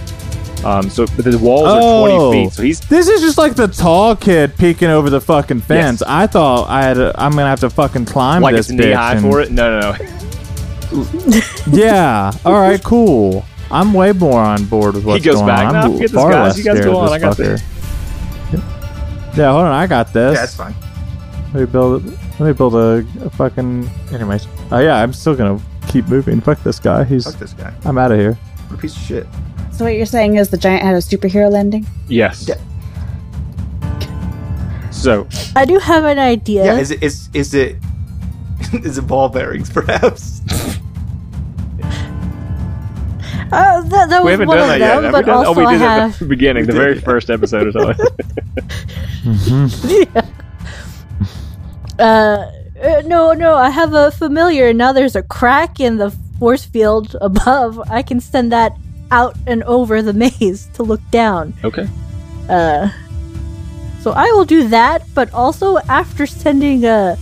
[0.64, 2.06] Um, so but the walls are Oh.
[2.30, 5.60] twenty feet, so he's This is just like the tall kid peeking over the fucking
[5.60, 6.00] fence.
[6.00, 6.08] Yes.
[6.10, 6.98] I thought I had.
[6.98, 9.40] A, I'm gonna have to fucking climb like this it's knee bitch high and- for
[9.40, 9.50] it.
[9.52, 9.96] No, no, no.
[11.70, 12.32] Yeah.
[12.44, 12.82] All right.
[12.82, 13.44] Cool.
[13.70, 15.72] I'm way more on board with what's goes going back, on.
[15.74, 16.42] "Nah, I'm forget this, far guys.
[16.48, 17.08] less You guys scared go on.
[17.12, 17.62] I got fucker.
[19.36, 19.72] Yeah, hold on.
[19.72, 20.34] I got this.
[20.34, 20.74] Yeah, that's fine.
[21.52, 22.04] Let me build.
[22.40, 23.88] Let me build a, a fucking.
[24.12, 24.48] Anyways.
[24.72, 26.40] Oh yeah, I'm still gonna keep moving.
[26.40, 27.04] Fuck this guy.
[27.04, 27.24] He's.
[27.24, 27.72] Fuck this guy.
[27.84, 28.34] I'm out of here.
[28.68, 29.26] What a piece of shit.
[32.08, 32.48] Yes.
[32.48, 32.56] Yeah.
[34.90, 36.64] So I do have an idea.
[36.64, 36.78] Yeah.
[36.78, 37.76] Is it is is it
[38.72, 40.40] is it ball bearings perhaps?
[43.50, 44.94] Uh, that, that we was haven't one done of that yet.
[44.96, 45.46] them, Have but we done?
[45.46, 46.12] also oh, we I did have.
[46.12, 48.06] at the beginning, the very first episode or something.
[51.98, 52.48] Uh,
[52.80, 54.72] uh, no, no, I have a familiar.
[54.72, 57.80] Now there's a crack in the force field above.
[57.90, 58.76] I can send that
[59.10, 61.54] out and over the maze to look down.
[61.64, 61.88] okay.
[62.48, 62.88] Uh,
[64.00, 67.16] so I will do that, but also after sending uh,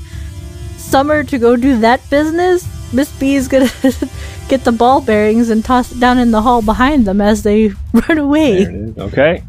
[0.77, 3.71] Summer to go do that business, Miss B is gonna
[4.49, 7.69] get the ball bearings and toss it down in the hall behind them as they
[7.93, 8.67] run away.
[8.97, 9.43] Okay.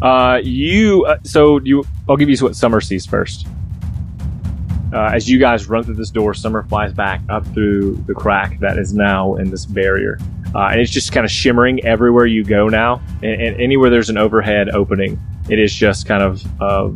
[0.00, 1.04] Uh, you.
[1.04, 1.84] Uh, so you.
[2.08, 3.46] I'll give you what Summer sees first.
[4.92, 8.60] Uh, as you guys run through this door, Summer flies back up through the crack
[8.60, 10.18] that is now in this barrier,
[10.54, 13.02] uh, and it's just kind of shimmering everywhere you go now.
[13.22, 16.90] And, and anywhere there's an overhead opening, it is just kind of uh,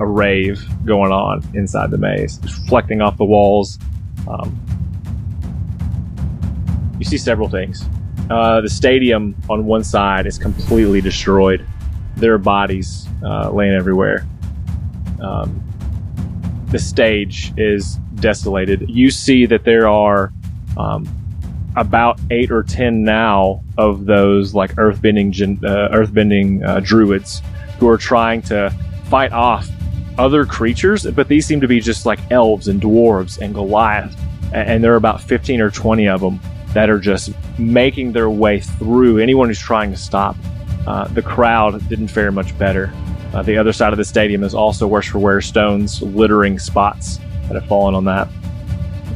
[0.00, 3.78] a rave going on inside the maze, reflecting off the walls.
[4.28, 4.58] Um,
[6.98, 7.84] you see several things.
[8.30, 11.66] Uh, the stadium on one side is completely destroyed.
[12.16, 14.26] There are bodies uh, laying everywhere.
[15.20, 15.62] Um,
[16.68, 18.88] the stage is desolated.
[18.88, 20.32] You see that there are
[20.76, 21.06] Um,
[21.76, 25.30] about eight or ten now of those like earthbending
[25.64, 27.42] uh, earthbending uh, druids
[27.78, 28.70] who are trying to
[29.08, 29.68] fight off
[30.18, 34.14] other creatures, but these seem to be just like elves and dwarves and Goliath,
[34.52, 36.38] and there are about fifteen or twenty of them
[36.74, 40.36] that are just making their way through anyone who's trying to stop.
[40.86, 42.92] Uh, the crowd didn't fare much better.
[43.32, 47.18] Uh, the other side of the stadium is also worse for wear stones littering spots
[47.48, 48.28] that have fallen on that.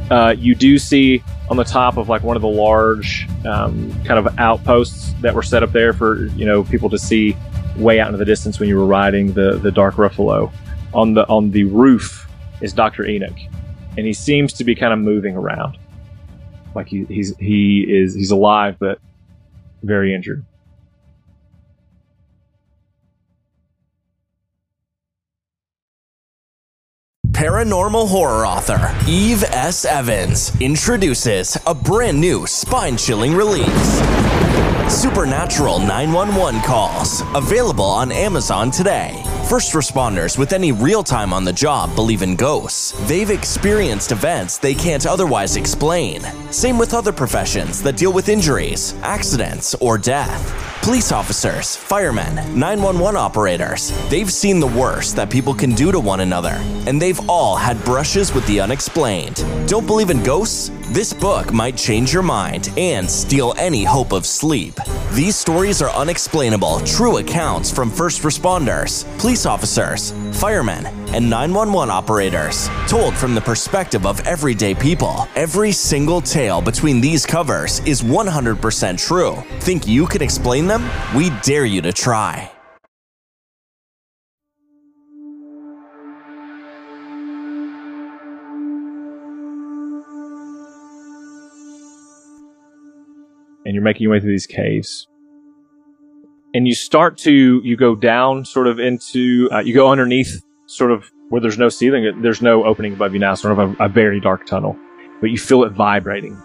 [0.09, 4.25] Uh, you do see on the top of like one of the large um, kind
[4.25, 7.35] of outposts that were set up there for you know people to see
[7.75, 10.51] way out into the distance when you were riding the the dark ruffalo.
[10.93, 12.29] On the on the roof
[12.61, 13.37] is Doctor Enoch,
[13.97, 15.77] and he seems to be kind of moving around,
[16.73, 18.99] like he, he's he is he's alive but
[19.83, 20.45] very injured.
[27.37, 29.85] Paranormal horror author Eve S.
[29.85, 33.91] Evans introduces a brand new spine chilling release
[34.91, 39.26] Supernatural 911 Calls, available on Amazon today.
[39.47, 42.91] First responders with any real time on the job believe in ghosts.
[43.07, 46.21] They've experienced events they can't otherwise explain.
[46.51, 50.53] Same with other professions that deal with injuries, accidents, or death.
[50.81, 56.19] Police officers, firemen, 911 operators, they've seen the worst that people can do to one
[56.19, 59.45] another, and they've all had brushes with the unexplained.
[59.65, 60.71] Don't believe in ghosts?
[60.89, 64.79] This book might change your mind and steal any hope of sleep.
[65.11, 72.69] These stories are unexplainable, true accounts from first responders, police officers, firemen, and 911 operators,
[72.87, 75.27] told from the perspective of everyday people.
[75.35, 79.35] Every single tale between these covers is 100% true.
[79.59, 80.89] Think you can explain them?
[81.13, 82.49] We dare you to try.
[93.67, 95.07] And you're making your way through these caves.
[96.53, 100.91] And you start to you go down sort of into uh, you go underneath sort
[100.91, 103.89] of where there's no ceiling, there's no opening above you now, sort of a, a
[103.89, 104.77] very dark tunnel,
[105.19, 106.41] but you feel it vibrating.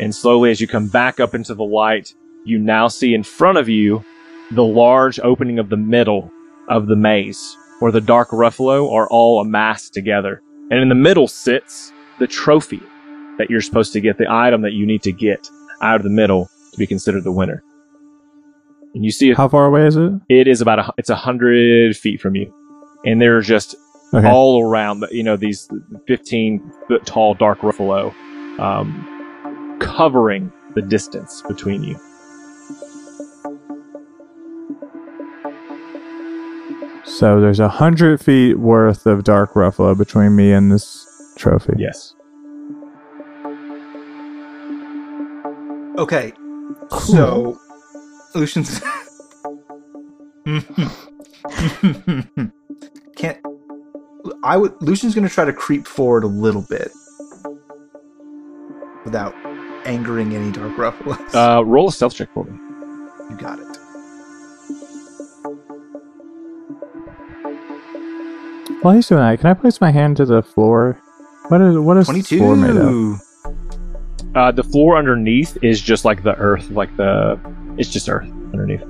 [0.00, 2.12] And slowly, as you come back up into the light,
[2.44, 4.04] you now see in front of you
[4.50, 6.32] the large opening of the middle
[6.68, 10.42] of the maze, where the dark ruffalo are all amassed together.
[10.72, 12.82] And in the middle sits the trophy
[13.38, 15.48] that you're supposed to get, the item that you need to get
[15.80, 17.62] out of the middle to be considered the winner.
[18.94, 20.12] And you see How far away is it?
[20.28, 22.52] it is about a, it's a hundred feet from you,
[23.04, 23.74] and they're just
[24.12, 24.28] Okay.
[24.30, 25.04] all around.
[25.10, 25.68] You know these
[26.06, 28.14] fifteen foot tall dark ruffalo,
[28.60, 31.98] um, covering the distance between you.
[37.04, 41.06] So there's a hundred feet worth of dark ruffalo between me and this
[41.36, 41.74] trophy.
[41.76, 42.14] Yes.
[45.98, 46.32] Okay.
[47.00, 47.58] So,
[48.34, 48.80] Lucian's.
[53.16, 53.38] Can't.
[54.42, 54.74] I would.
[54.80, 56.90] Lucian's going to try to creep forward a little bit
[59.04, 59.34] without
[59.86, 61.34] angering any dark ruffaloes.
[61.34, 62.52] Uh, roll a stealth check for me.
[63.30, 63.66] you got it.
[68.82, 71.00] While he's doing that, can I place my hand to the floor?
[71.48, 73.20] What is what is this floor made of?
[74.34, 77.38] Uh, the floor underneath is just like the earth, like the
[77.78, 78.82] it's just earth underneath.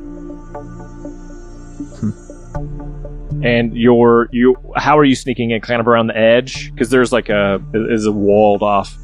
[3.42, 5.60] And your you how are you sneaking in?
[5.60, 8.96] Kind of around the edge because there's like a is a walled off.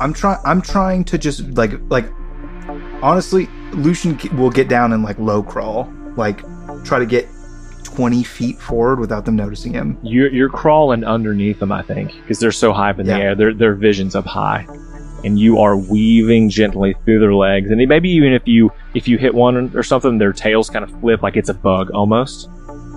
[0.00, 0.38] I'm trying.
[0.44, 2.04] I'm trying to just like like.
[3.02, 6.40] Honestly, Lucian will get down and like low crawl, like
[6.84, 7.26] try to get
[7.84, 9.98] twenty feet forward without them noticing him.
[10.02, 13.18] You're you're crawling underneath them, I think, because they're so high up in the Yeah.
[13.24, 13.34] air.
[13.34, 14.66] Their their vision's up high,
[15.24, 17.70] and you are weaving gently through their legs.
[17.70, 21.00] And maybe even if you if you hit one or something, their tails kind of
[21.00, 22.48] flip like it's a bug almost.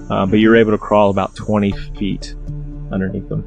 [0.10, 2.36] Uh, but you're able to crawl about twenty feet
[2.92, 3.44] underneath them.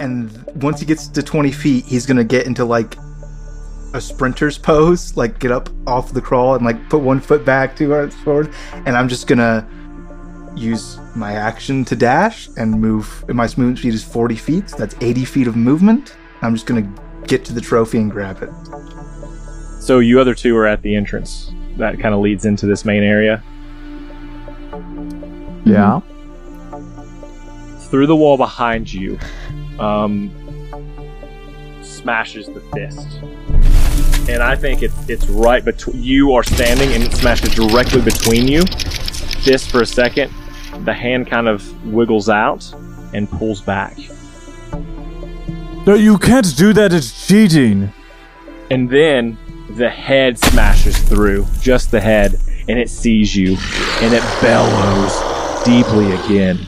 [0.00, 0.30] and
[0.62, 2.96] once he gets to 20 feet he's gonna get into like
[3.92, 7.76] a sprinter's pose like get up off the crawl and like put one foot back
[7.76, 8.50] two arms forward
[8.86, 9.68] and i'm just gonna
[10.56, 14.96] use my action to dash and move my movement speed is 40 feet so that's
[15.02, 16.90] 80 feet of movement i'm just gonna
[17.26, 18.50] get to the trophy and grab it
[19.80, 23.02] So you other two are at the entrance that kind of leads into this main
[23.02, 23.42] area.
[25.64, 26.00] Yeah.
[27.90, 29.18] Through the wall behind you,
[29.78, 30.30] um,
[31.82, 33.06] smashes the fist,
[34.28, 38.48] and I think it's it's right between you are standing and it smashes directly between
[38.48, 38.62] you.
[39.42, 40.32] Fist for a second,
[40.84, 42.72] the hand kind of wiggles out
[43.12, 43.96] and pulls back.
[45.86, 46.92] No, you can't do that.
[46.92, 47.92] It's cheating.
[48.70, 49.36] And then
[49.70, 53.56] the head smashes through, just the head, and it sees you,
[54.00, 56.58] and it bellows deeply again.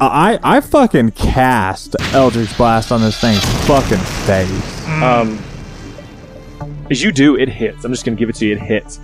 [0.00, 4.86] I I fucking cast Eldritch Blast on this thing's fucking face.
[4.88, 5.38] Um,
[6.90, 7.84] as you do, it hits.
[7.84, 8.54] I'm just gonna give it to you.
[8.56, 8.98] It hits.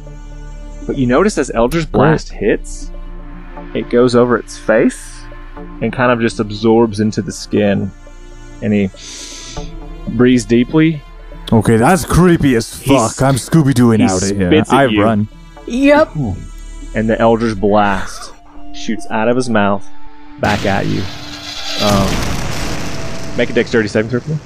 [0.86, 2.90] But you notice as Eldritch Blast hits,
[3.74, 5.20] it goes over its face
[5.82, 7.90] and kind of just absorbs into the skin.
[8.62, 8.90] And he
[10.16, 11.02] breathes deeply.
[11.52, 13.22] Okay, that's creepy as He fuck.
[13.22, 14.64] I'm Scooby Dooing out of here.
[14.70, 15.02] I you.
[15.02, 15.28] run.
[15.66, 16.14] Yep.
[16.94, 18.32] and the Eldritch Blast
[18.74, 19.86] shoots out of his mouth
[20.40, 21.02] back at you.
[21.84, 24.38] Um, make a dexterity saving throw for me.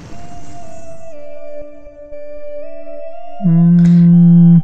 [3.47, 4.63] Mm.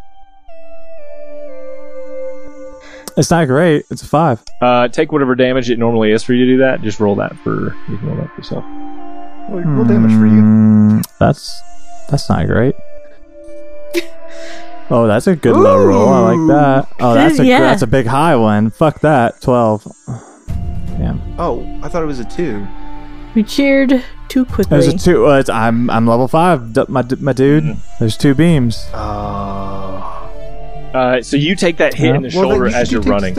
[3.18, 3.86] It's not great.
[3.90, 4.44] It's a five.
[4.62, 6.84] Uh, take whatever damage it normally is for you to do that.
[6.84, 8.66] Just roll that for you can roll that for yourself.
[9.50, 10.42] Roll, roll damage for you.
[10.42, 11.62] Mm, That's
[12.10, 12.76] that's not great.
[14.90, 16.08] Oh, that's a good low roll.
[16.08, 16.96] I like that.
[17.02, 17.60] Oh, that's a Yeah.
[17.60, 18.70] that's a big high one.
[18.72, 19.42] Fuck that.
[19.42, 19.86] Twelve.
[20.98, 21.22] Damn.
[21.38, 22.66] Oh, I thought it was a two.
[23.36, 24.80] We cheered too quickly.
[24.80, 25.28] There's a two.
[25.28, 26.74] Uh, it's, I'm I'm level five.
[26.90, 27.66] My my dude.
[27.66, 27.78] Mhm.
[28.00, 28.78] There's two beams.
[28.94, 30.14] Uh,
[30.94, 32.16] Uh, so you take that hit Yeah.
[32.16, 33.38] in the well, shoulder you as you're running.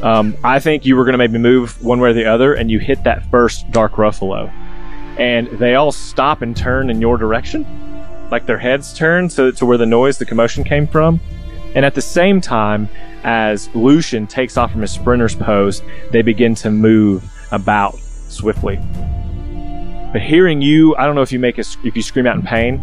[0.00, 2.70] Um, I think you were going to maybe move one way or the other, and
[2.70, 4.48] you hit that first Dark Ruffalo.
[5.18, 7.66] And they all stop and turn in your direction.
[8.30, 11.20] Like their heads turn so to where the noise, the commotion came from.
[11.74, 12.88] And at the same time,
[13.24, 17.98] as Lucian takes off from his sprinter's pose, they begin to move about
[18.28, 18.76] swiftly.
[20.12, 22.42] But hearing you, I don't know if you make a, if you scream out in
[22.42, 22.80] pain.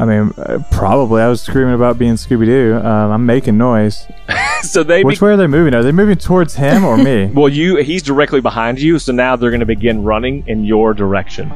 [0.00, 1.22] I mean, uh, probably.
[1.22, 2.74] I was screaming about being Scooby Doo.
[2.76, 4.04] Um, I'm making noise.
[4.62, 5.74] so they Which be- way are they moving?
[5.74, 7.26] Are they moving towards him or me?
[7.34, 10.92] well, you he's directly behind you, so now they're going to begin running in your
[10.92, 11.48] direction.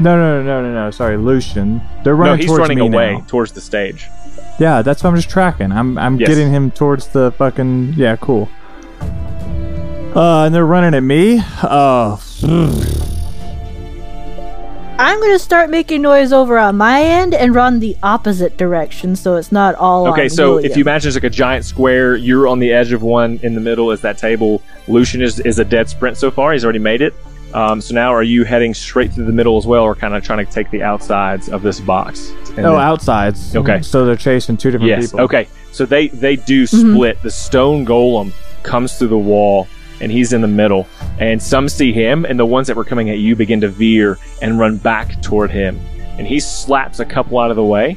[0.00, 0.90] No, no, no, no, no, no.
[0.90, 1.82] Sorry, Lucian.
[2.04, 2.32] They're running.
[2.32, 3.24] No, he's towards running me away now.
[3.26, 4.08] towards the stage.
[4.58, 5.72] Yeah, that's what I'm just tracking.
[5.72, 6.28] I'm I'm Yes.
[6.28, 8.48] getting him towards the fucking yeah, cool.
[9.02, 11.40] Uh, and they're running at me.
[11.62, 12.18] Oh,
[15.02, 19.36] I'm gonna start making noise over on my end and run the opposite direction, so
[19.36, 20.06] it's not all.
[20.08, 20.70] Okay, on so William.
[20.70, 23.40] if you imagine it's like a giant square, you're on the edge of one.
[23.42, 24.62] In the middle is that table.
[24.88, 26.52] Lucian is, is a dead sprint so far.
[26.52, 27.14] He's already made it.
[27.54, 30.22] Um, so now, are you heading straight through the middle as well, or kind of
[30.22, 32.28] trying to take the outsides of this box?
[32.56, 33.56] And oh, then- outsides.
[33.56, 33.80] Okay.
[33.82, 35.06] So they're chasing two different Yes.
[35.12, 35.20] people.
[35.24, 35.48] Okay.
[35.72, 36.92] So they they do Mm-hmm.
[36.94, 37.22] split.
[37.22, 38.32] The stone golem
[38.64, 39.66] comes through the wall,
[40.00, 40.86] and he's in the middle.
[41.18, 44.18] And some see him, and the ones that were coming at you begin to veer
[44.42, 45.78] and run back toward him.
[46.18, 47.96] And he slaps a couple out of the way.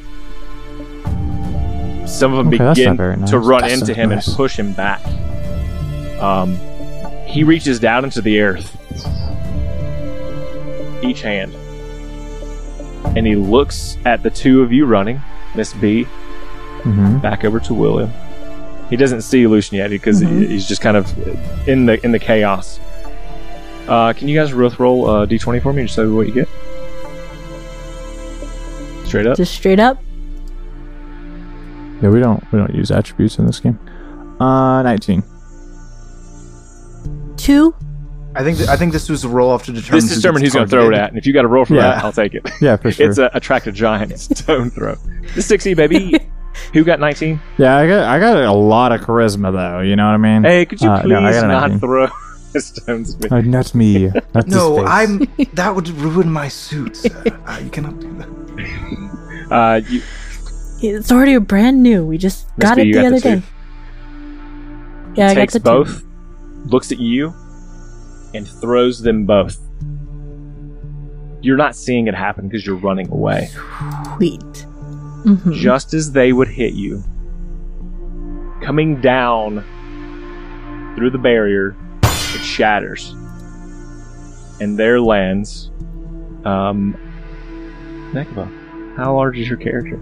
[2.06, 3.30] Some of them Okay, begin nice.
[3.30, 4.26] to run That's into him nice.
[4.28, 5.00] and push him back.
[6.20, 6.56] Um,
[7.26, 8.76] he reaches down into the earth,
[11.02, 11.54] each hand,
[13.16, 15.20] and he looks at the two of you running,
[15.54, 18.12] Miss B, hmm back over to William.
[18.90, 20.46] He doesn't see Lucian yet because Mhm.
[20.48, 22.78] he's just kind of in the in the chaos.
[23.88, 26.26] Uh, can you guys both roll uh, d20 for me and just tell me what
[26.26, 26.48] you get?
[29.06, 29.36] Straight up.
[29.36, 30.02] just straight up.
[32.02, 33.78] Yeah, we don't we don't use attributes in this game.
[34.40, 35.22] Uh, nineteen.
[37.36, 37.74] Two.
[38.36, 40.00] I think th- I think this was a roll off to determine.
[40.00, 41.44] This who is determine gets who's going to throw it at, and if you got
[41.44, 41.82] a roll for Yeah.
[41.82, 42.50] that, I'll take it.
[42.60, 43.08] Yeah, for sure.
[43.08, 44.96] It's a attract a giant stone throw.
[45.36, 46.18] The 60, baby.
[46.72, 47.40] Who got 19?
[47.58, 49.80] yeah, I got I got a lot of charisma though.
[49.80, 50.44] You know what I mean?
[50.44, 52.08] Hey, could you Uh, please no, I got not throw
[52.58, 53.14] stones?
[53.16, 53.28] at me?
[53.38, 54.08] Uh, not me.
[54.34, 54.84] Not No.
[54.84, 55.26] I'm.
[55.54, 56.96] That would ruin my suit.
[56.96, 57.22] sir.
[57.46, 58.28] Uh, you cannot do that.
[59.50, 60.02] Uh, you,
[60.82, 62.04] It's already brand new.
[62.06, 63.42] We just Miss got B, it the got other the day.
[65.16, 65.64] Yeah, I got takes the two.
[65.64, 66.02] both,
[66.66, 67.32] looks at you,
[68.34, 69.58] and throws them both.
[71.42, 73.50] You're not seeing it happen because you're running away.
[74.16, 74.66] Sweet.
[75.24, 75.54] Mhm.
[75.54, 77.02] Just as they would hit you,
[78.62, 79.64] coming down
[80.96, 83.10] through the barrier, it shatters.
[84.60, 85.70] And there lands.
[86.44, 86.96] Um.
[88.12, 89.98] Nekva, how large is your character?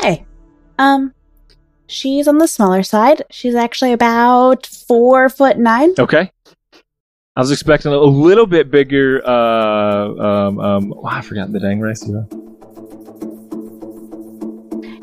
[0.00, 0.24] Hey.
[0.78, 1.12] Um,
[1.86, 3.22] she's on the smaller side.
[3.30, 5.94] She's actually about four foot nine.
[5.98, 6.32] Okay.
[7.36, 9.22] I was expecting a little bit bigger.
[9.24, 12.06] Uh, um, um, oh, I forgot the dang race.
[12.06, 12.26] You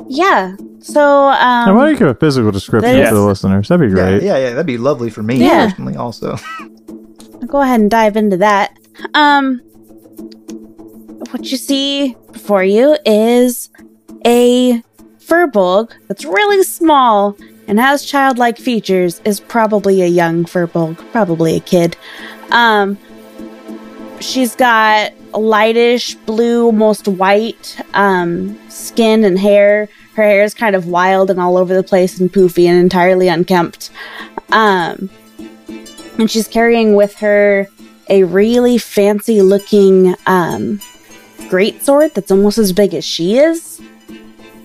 [0.10, 0.56] Yeah.
[0.80, 3.10] So, Now, um, why don't you give a physical description Yes.
[3.10, 3.68] to the listeners?
[3.68, 4.24] That'd be Yeah, great.
[4.24, 4.50] yeah, yeah.
[4.52, 5.68] That'd be lovely for me Yeah.
[5.68, 5.96] personally.
[5.96, 6.38] Also,
[7.42, 8.78] I'll go ahead and dive into that.
[9.14, 9.60] Um,
[11.32, 13.70] what you see before you is
[14.26, 14.82] a
[15.20, 17.36] furbolg that's really small
[17.68, 21.98] and has childlike features, is probably a young Furbolg, probably a kid.
[22.52, 22.98] Um,
[24.20, 29.90] she's got lightish blue, almost white um, skin and hair.
[30.16, 33.28] Her hair is kind of wild and all over the place and poofy and entirely
[33.28, 33.92] unkempt.
[34.52, 35.10] Um,
[36.18, 37.68] and she's carrying with her
[38.10, 40.82] a really fancy looking um,
[41.50, 43.82] great sword that's almost as big as she is.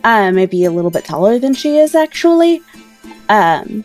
[0.05, 2.62] Uh, maybe a little bit taller than she is, actually.
[3.29, 3.85] Um,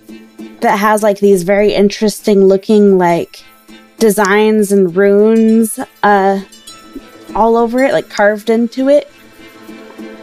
[0.61, 3.43] that has like these very interesting looking like
[3.99, 6.41] designs and runes uh,
[7.35, 9.11] all over it, like carved into it.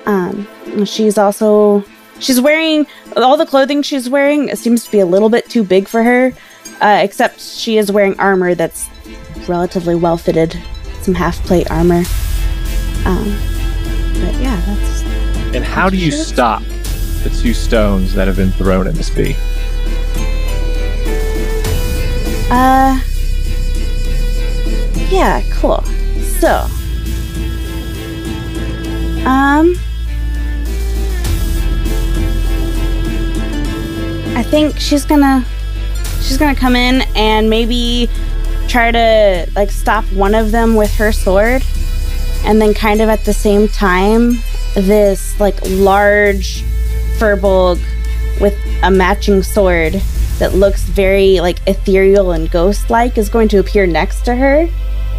[0.07, 0.47] Um,
[0.85, 1.85] she's also
[2.19, 2.87] she's wearing
[3.17, 6.33] all the clothing she's wearing seems to be a little bit too big for her,
[6.81, 8.89] uh, except she is wearing armor that's
[9.49, 10.57] relatively well fitted,
[11.03, 12.03] some half plate armor.
[13.07, 13.25] Um,
[14.15, 15.03] but yeah, that's
[15.55, 16.63] And how do you stop
[17.25, 19.35] the two stones that have been thrown at Miss B?
[22.51, 23.01] Uh.
[25.11, 25.83] Yeah, cool.
[26.39, 26.67] So.
[29.27, 29.75] Um.
[34.37, 35.45] I think she's gonna.
[36.21, 38.11] She's gonna come in and maybe
[38.69, 41.63] try to, like, stop one of them with her sword.
[42.45, 44.39] And then, kind of at the same time,
[44.75, 46.65] this, like, large
[47.19, 47.81] furbolg
[48.41, 49.95] with a matching sword
[50.39, 54.69] that looks very like ethereal and ghost like is going to appear next to her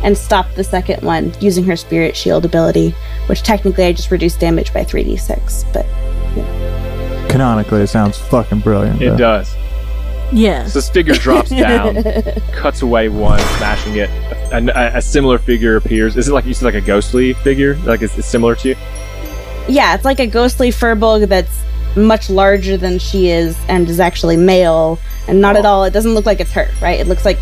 [0.03, 2.89] and stop the second one using her spirit shield ability,
[3.27, 5.85] which technically I just reduced damage by 3d6, but
[7.29, 9.01] Canonically, it sounds fucking brilliant.
[9.01, 9.17] It though.
[9.17, 9.55] does.
[10.31, 10.65] Yeah.
[10.67, 12.01] So this figure drops down,
[12.53, 14.09] cuts away one, smashing it.
[14.53, 14.57] A,
[14.93, 16.15] a- a similar figure appears.
[16.17, 17.75] Is it like you said, like a ghostly figure?
[17.77, 18.75] Like it's, it's similar to you?
[19.67, 21.49] yeah, it's like a ghostly furbolg that's
[21.95, 26.13] much larger than she is and is actually male and not at all it doesn't
[26.13, 26.99] look like it's her, right?
[26.99, 27.39] It looks like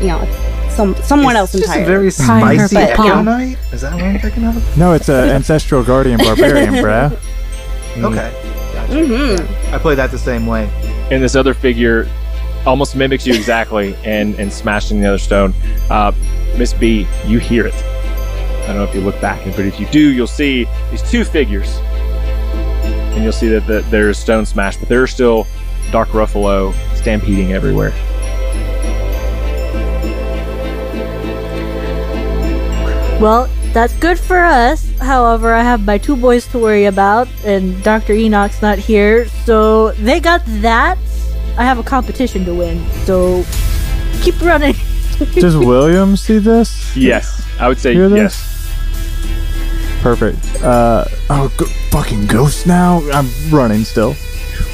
[0.00, 3.54] you know, some someone else Just a very spicy But, yeah.
[3.72, 4.78] Is that what I'm thinking of?
[4.78, 7.16] No, it's an ancestral guardian barbarian, bruh.
[7.98, 8.32] Okay.
[8.72, 8.92] Gotcha.
[8.94, 9.72] Mhm.
[9.74, 10.64] I play that the same way.
[11.10, 12.08] And this other figure
[12.64, 15.52] almost mimics you exactly and, and smashing the other stone.
[15.90, 16.12] Uh,
[16.56, 17.74] Miss B, you hear it.
[17.74, 21.24] I don't know if you look back, but if you do, you'll see these two
[21.24, 21.76] figures.
[23.14, 25.46] And you'll see that the, there's stone smashed, but there are still
[25.90, 27.92] Dark Ruffalo stampeding everywhere.
[33.20, 34.90] Well, that's good for us.
[34.98, 38.14] However, I have my two boys to worry about, and Dr.
[38.14, 40.98] Enoch's not here, so they got that.
[41.56, 43.44] I have a competition to win, so
[44.22, 44.74] keep running.
[45.34, 46.96] Does William see this?
[46.96, 48.18] Yes, I would say Hear this?
[48.18, 48.51] yes.
[50.02, 50.38] Perfect.
[50.62, 53.00] Uh, oh, go- fucking ghost now?
[53.12, 54.14] I'm running still.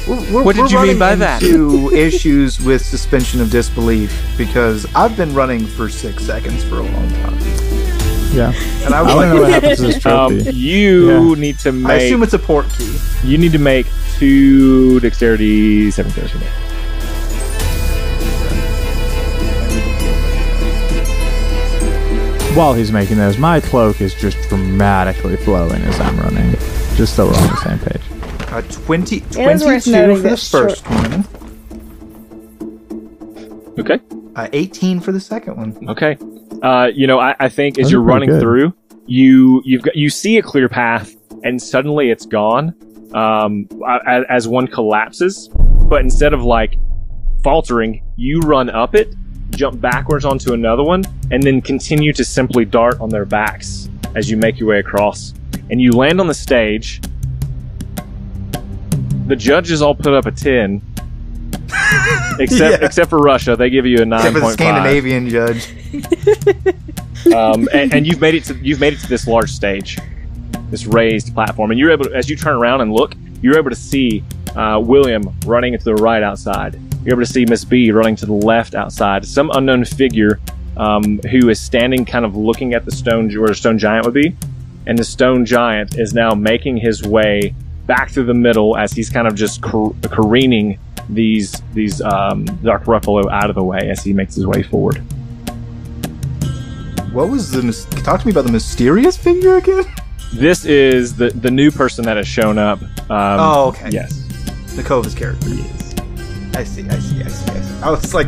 [0.07, 1.43] We're, What did you mean running by that?
[1.43, 6.83] into issues with suspension of disbelief because I've been running for six seconds for a
[6.83, 7.37] long time,
[8.33, 8.51] Yeah.
[8.83, 10.55] and I I was want to know what like, happens to this Um, trophy.
[10.57, 11.91] you need to make.
[11.91, 12.97] I assume it's a port key.
[13.23, 13.85] you need to make
[14.17, 16.47] two dexterity saving throws for me.
[22.59, 26.51] While he's making those, my cloak is just dramatically flowing as I'm running.
[26.95, 28.01] Just so we're on the same page.
[28.51, 31.23] Uh, 20, It is worth 22 for the that short- first one,
[33.79, 33.99] Okay.
[34.35, 35.87] uh, 18 for the second one.
[35.87, 36.17] Okay.
[36.61, 38.41] Uh, you know, I, I think as Those you're running good.
[38.41, 38.73] through,
[39.05, 42.73] you you've got you see a clear path, and suddenly it's gone.
[43.13, 45.47] Um, a- as one collapses,
[45.87, 46.75] but instead of like
[47.41, 49.15] faltering, you run up it,
[49.51, 54.29] jump backwards onto another one, and then continue to simply dart on their backs as
[54.29, 55.33] you make your way across,
[55.69, 57.01] and you land on the stage.
[59.27, 60.81] The judges all put up a ten.
[62.39, 62.85] except Yeah.
[62.85, 65.67] except for Russia, they give you a nine Except for the Scandinavian judge.
[67.33, 69.97] um, and, and you've made it to you've made it to this large stage,
[70.71, 73.69] this raised platform, and you're able to, as you turn around and look, you're able
[73.69, 74.23] to see
[74.55, 76.79] uh, William running to the right outside.
[77.09, 79.25] You're able to see Miss B running to the left outside.
[79.25, 80.39] Some unknown figure
[80.77, 84.13] um, who is standing, kind of looking at the stone where the stone giant would
[84.13, 84.35] be,
[84.85, 87.55] and the stone giant is now making his way
[87.87, 90.77] back through the middle as he's kind of just car- careening
[91.09, 94.97] these these um, dark ruffalo out of the way as he makes his way forward.
[97.11, 97.63] What was the.
[97.63, 99.83] Mis- talk to me about the mysterious figure again?
[100.31, 102.83] This is the the new person that has shown up.
[102.83, 103.89] Um, oh, okay.
[103.89, 104.13] Yes.
[104.75, 105.49] The Cova's character.
[105.49, 105.78] Yes.
[106.59, 107.81] I see, I see, I see, I see.
[107.81, 108.27] I was like,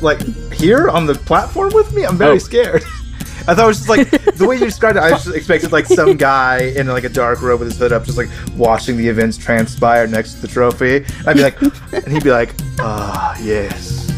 [0.00, 0.20] like
[0.52, 2.04] here on the platform with me.
[2.04, 2.38] I'm very Oh.
[2.38, 2.84] scared.
[3.48, 5.02] I thought it was just like the way you described it.
[5.02, 8.04] I just expected like some guy in like a dark robe with his hood up,
[8.04, 11.04] just like watching the events transpire next to the trophy.
[11.26, 11.60] I'd be like,
[11.92, 14.08] and he'd be like, "Ah, yes,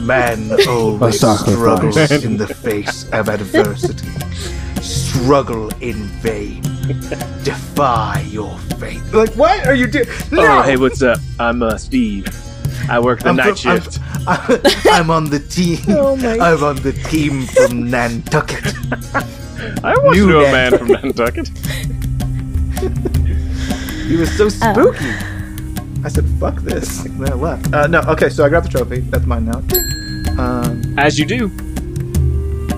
[0.00, 1.54] man always sacrifice.
[1.54, 4.08] struggles in the face of adversity.
[4.82, 6.62] Struggle in vain.
[7.44, 10.06] Defy your fate." Like, what are you doing?
[10.30, 11.18] No, Oh, hey, what's up?
[11.38, 12.26] I'm uh, Steve.
[12.88, 13.98] I work the I'm night from- I'm- shift.
[14.86, 15.78] I'm on the team.
[15.88, 18.64] Oh my I'm on the team from Nantucket.
[19.84, 21.48] I want New to know a man from Nantucket.
[24.08, 25.06] He was so spooky.
[26.04, 27.72] I said, "Fuck this," and then I left.
[27.72, 29.00] Uh, no, okay, so I grabbed the trophy.
[29.00, 29.58] That's mine now.
[30.42, 31.50] Um, As you do,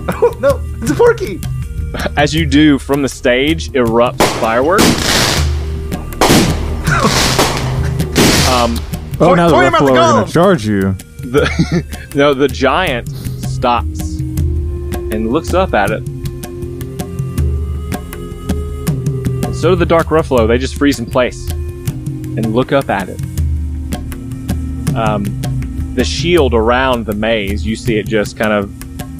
[0.09, 1.39] oh no, it's a porky.
[2.17, 4.85] as you do from the stage, erupts fireworks.
[8.49, 8.79] um,
[9.17, 10.91] Oh, now the point him at the Ruffalo are gonna charge you.
[11.21, 16.03] the no, the giant stops and looks up at it.
[19.55, 20.47] So do the dark Ruffalo.
[20.47, 23.21] They just freeze in place and look up at it.
[24.95, 25.23] Um,
[25.95, 28.69] the shield around the maze, you see it just kind of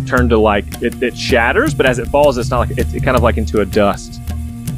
[0.08, 3.04] turn to like it, it shatters, but as it falls, it's not like it's it
[3.04, 4.20] kind of like into a dust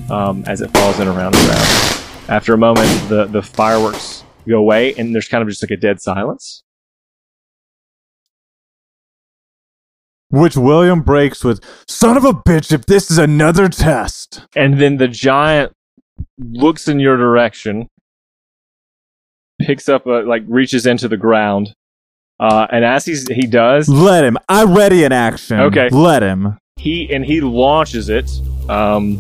[0.10, 2.30] um, as it falls in around the ground.
[2.30, 5.78] After a moment, the the fireworks go away, and there's kind of just like a
[5.78, 6.64] dead silence.
[10.30, 12.72] Which William breaks with, "Son of a bitch!
[12.72, 15.72] If this is another test." and then the giant
[16.38, 17.88] looks in your direction,
[19.62, 21.74] picks up a like reaches into the ground,
[22.40, 24.38] uh, and as he's he does, Let him.
[24.50, 25.60] I'm ready in action.
[25.60, 25.90] Okay.
[25.90, 26.58] Let him.
[26.78, 28.30] he and he launches it.
[28.70, 29.18] Um,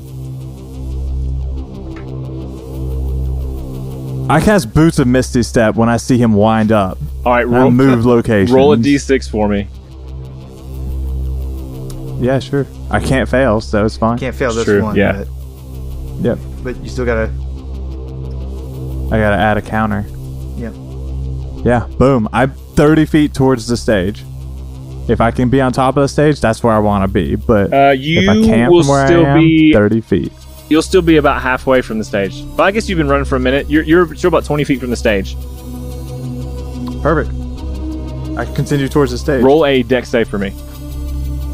[4.30, 6.98] I cast Boots of Misty Step when I see him wind up.
[7.26, 8.54] all right, And roll, move location.
[8.56, 9.68] roll a d6 for me.
[12.24, 12.66] Yeah, sure.
[12.92, 14.18] I can't fail, so it's fine.
[14.18, 14.96] Can't fail this True, one.
[14.98, 15.24] yeah.
[15.24, 15.28] But,
[16.26, 16.40] Yep.
[16.64, 17.32] but you still gotta.
[19.14, 20.04] I gotta add a counter.
[20.58, 20.74] Yep.
[21.66, 22.28] Yeah, boom.
[22.34, 24.24] I'm 30 feet towards the stage.
[25.10, 27.36] If I can be on top of the stage, that's where I want to be.
[27.36, 30.32] But Uh, if I you can't will from where still I am, be 30 feet.
[30.70, 32.44] you'll still be about halfway from the stage.
[32.56, 33.70] But I guess you've been running for a minute.
[33.70, 35.36] You're you're still about 20 feet from the stage.
[37.02, 37.30] Perfect.
[38.38, 39.44] I can continue towards the stage.
[39.44, 40.50] Roll a dex save for me.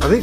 [0.01, 0.19] Are they?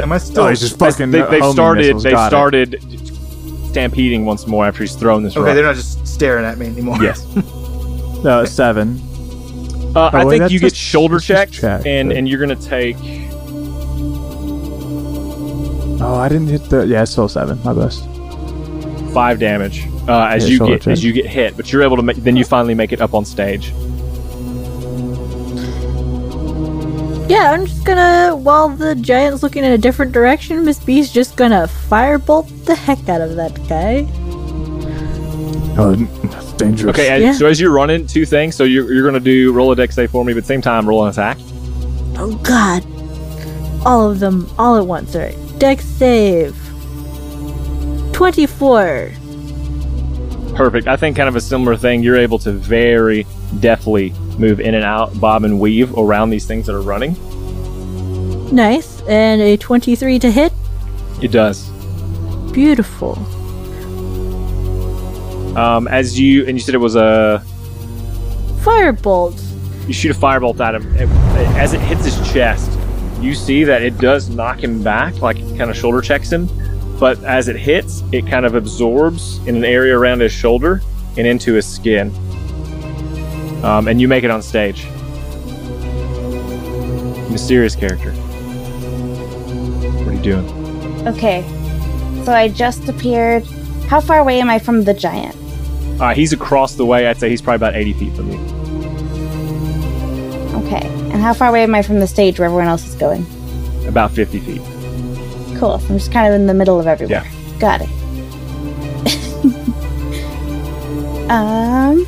[0.00, 0.44] Am I still?
[0.44, 1.10] Oh, he's just fucking.
[1.10, 1.82] They, they've started.
[1.96, 2.02] missiles.
[2.04, 2.30] They've Got it.
[2.30, 5.54] started stampeding once more after he's thrown this okay, rock.
[5.54, 7.02] they're not just staring at me anymore.
[7.02, 7.26] Yes.
[8.22, 9.00] No, seven.
[9.94, 12.56] Uh, I think that's you get shoulder that's just checked, and but- and you're gonna
[12.56, 12.96] take.
[16.02, 16.86] Oh, I didn't hit the.
[16.86, 17.60] Yeah, it's still seven.
[17.64, 18.04] My best.
[19.12, 21.96] five damage uh, as Yeah, you shoulder get as you get hit, but you're able
[21.96, 22.16] to make.
[22.18, 23.72] Then you finally make it up on stage.
[27.28, 31.36] Yeah, I'm just gonna, while the giant's looking in a different direction, Miss B's just
[31.36, 34.04] gonna firebolt the heck out of that guy.
[35.78, 36.96] Oh, that's dangerous.
[36.98, 37.32] Okay, as, Yeah.
[37.32, 38.54] so as you're running, two things.
[38.54, 40.62] So you're, you're gonna do roll a dex save for me, but at the same
[40.62, 41.38] time roll an attack.
[42.16, 42.84] Oh god.
[43.86, 45.14] All of them all at once.
[45.16, 45.36] Alright.
[45.58, 46.54] Dex save.
[48.12, 49.12] 24.
[50.54, 50.86] Perfect.
[50.86, 52.02] I think kind of a similar thing.
[52.02, 53.26] You're able to very
[53.60, 57.16] deftly move in and out, bob and weave around these things that are running.
[58.54, 59.00] Nice.
[59.02, 60.52] And a 23 to hit.
[61.22, 61.68] It does.
[62.52, 63.14] Beautiful.
[65.56, 67.42] Um, as you and you said it was a
[68.62, 69.40] Firebolt.
[69.88, 70.94] you shoot a firebolt at him.
[70.96, 71.08] It-
[71.56, 72.70] as it hits his chest,
[73.20, 76.48] you see that it does knock him back, like it kind of shoulder checks him.
[76.98, 80.82] But as it hits, it kind of absorbs in an area around his shoulder
[81.16, 82.12] and into his skin.
[83.64, 84.86] Um, and you make it on stage.
[87.30, 88.12] Mysterious character.
[88.12, 91.08] What are you doing?
[91.08, 91.42] Okay.
[92.24, 93.44] So I just appeared.
[93.88, 95.36] How far away am I from the giant?
[96.00, 97.06] Uh, he's across the way.
[97.06, 98.38] I'd say he's probably about 80 feet from you.
[100.64, 100.80] Okay.
[101.12, 103.26] And how far away am I from the stage where everyone else is going?
[103.86, 104.62] About 50 feet.
[105.58, 105.78] Cool.
[105.78, 107.22] So I'm just kind of in the middle of everywhere.
[107.22, 107.58] Yeah.
[107.58, 107.90] Got it.
[111.30, 112.06] um.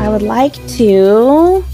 [0.00, 1.64] I would like to.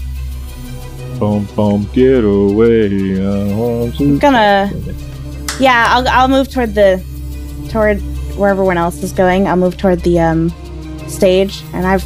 [1.19, 3.23] Boom, boom, get away.
[3.23, 4.03] I want to.
[4.03, 4.71] I'm gonna.
[5.59, 7.03] Yeah, I'll I'll move toward the
[7.69, 7.99] toward
[8.37, 9.47] where everyone else is going.
[9.47, 10.49] I'll move toward the um
[11.07, 12.05] stage, and I've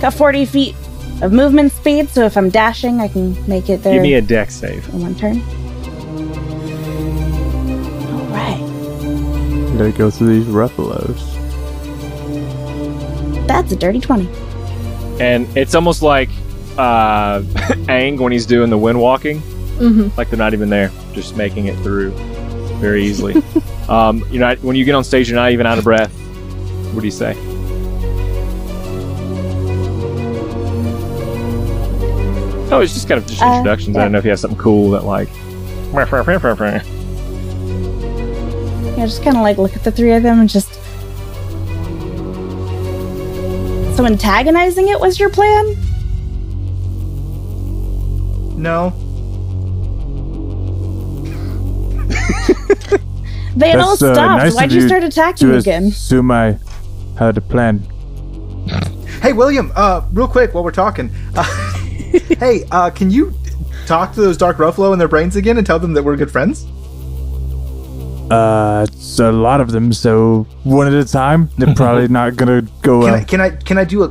[0.00, 0.74] got 40 feet
[1.22, 2.10] of movement speed.
[2.10, 4.86] So if I'm dashing, I can make it there Give me a dex save.
[4.90, 5.40] in one turn.
[8.10, 8.60] All right,
[9.70, 11.18] You gotta go through these ruffalos.
[13.46, 14.28] that's a dirty 20.
[15.20, 16.28] and it's almost like
[16.78, 17.40] uh,
[17.88, 19.40] Aang when he's doing the wind walking.
[19.78, 20.14] Mhm.
[20.16, 22.12] Like they're not even there, just making it through
[22.82, 23.42] very easily.
[23.88, 26.12] um, you know, when you get on stage, you're not even out of breath.
[26.92, 27.34] What do you say?
[32.70, 33.96] Oh, it's just kind of just Uh, introductions.
[33.96, 35.28] I don't know if you have something cool that like.
[38.96, 40.72] Yeah, just kind of like look at the three of them and just.
[43.96, 45.76] So antagonizing it was your plan?
[48.56, 48.94] No.
[53.54, 54.42] They had all That's, uh, stopped.
[54.44, 55.84] nice Why'd you you start attacking to again?
[55.88, 56.58] assume I
[57.18, 57.80] had a plan.
[59.20, 59.70] Hey, William.
[59.76, 61.10] Uh, real quick while we're talking.
[61.36, 61.42] Uh,
[62.38, 63.34] hey, uh, can you
[63.86, 66.30] talk to those Dark Ruffalo in their brains again and tell them that we're good
[66.30, 66.64] friends?
[68.30, 71.50] Uh, it's a lot of them, so one at a time.
[71.58, 73.14] They're probably not gonna go Can well.
[73.14, 74.08] I, can I can I do a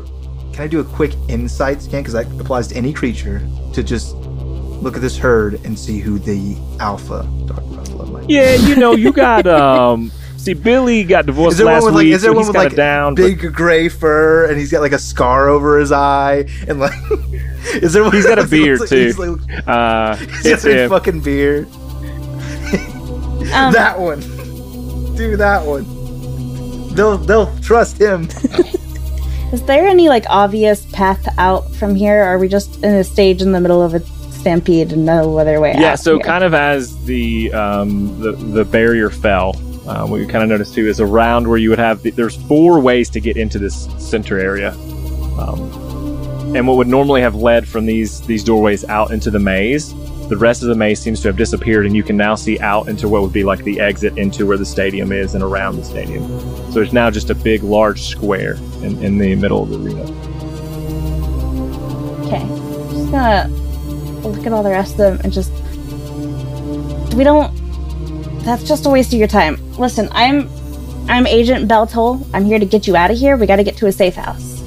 [0.54, 3.42] can I do a quick insight scan because that applies to any creature
[3.74, 7.81] to just look at this herd and see who the alpha Dark Ruffalo might be.
[8.28, 10.12] Yeah, you know, you got um.
[10.38, 12.48] See, Billy got divorced Is there last one with like week, is there so one
[12.48, 13.14] with like down.
[13.14, 16.94] but- big gray fur and he's got like a scar over his eye and like
[17.76, 19.06] is there one He's got a beard like- too.
[19.06, 21.68] he's like- uh, he's it's got a fucking beard.
[23.54, 24.20] Um, that one.
[25.16, 26.96] Do that one.
[26.96, 28.28] They'll they'll trust him.
[29.54, 32.22] Is there any like obvious path out from here?
[32.24, 34.00] Or are we just in a stage in the middle of a
[34.42, 35.80] stampede and no other way out?
[35.80, 36.24] Yeah, so here?
[36.24, 39.56] kind of as the um, the the barrier fell,
[39.88, 42.36] uh, what you kind of noticed too is around where you would have the, there's
[42.48, 44.72] four ways to get into this center area,
[45.40, 49.94] um, and what would normally have led from these these doorways out into the maze,
[50.32, 52.88] the rest of the maze seems to have disappeared, and you can now see out
[52.88, 55.84] into what would be like the exit into where the stadium is and around the
[55.84, 56.26] stadium.
[56.72, 60.04] So it's now just a big, large square in, in the middle of the arena.
[62.26, 62.48] Okay.
[62.94, 63.61] Just gonna
[64.24, 65.52] look at all the rest of them and just.
[67.16, 67.52] We don't.
[68.46, 69.58] That's just a waste of your time.
[69.78, 70.50] Listen, I'm.
[71.10, 72.26] I'm Agent Beltol.
[72.34, 73.36] I'm here to get you out of here.
[73.36, 74.60] We gotta get to a safe house.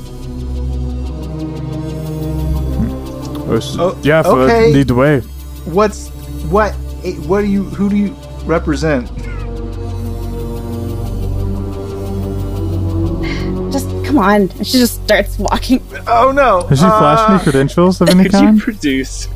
[3.47, 4.73] Oh, s- yeah, for okay.
[4.73, 5.21] lead the way.
[5.67, 6.09] What's
[6.51, 6.73] what
[7.05, 9.09] eh, what do you who do you represent?
[13.73, 14.43] Just come on.
[14.43, 15.83] And She just starts walking.
[16.07, 16.67] Oh no.
[16.69, 18.57] Has she flashed Uh, me credentials of any Could kind?
[18.59, 19.29] you produce?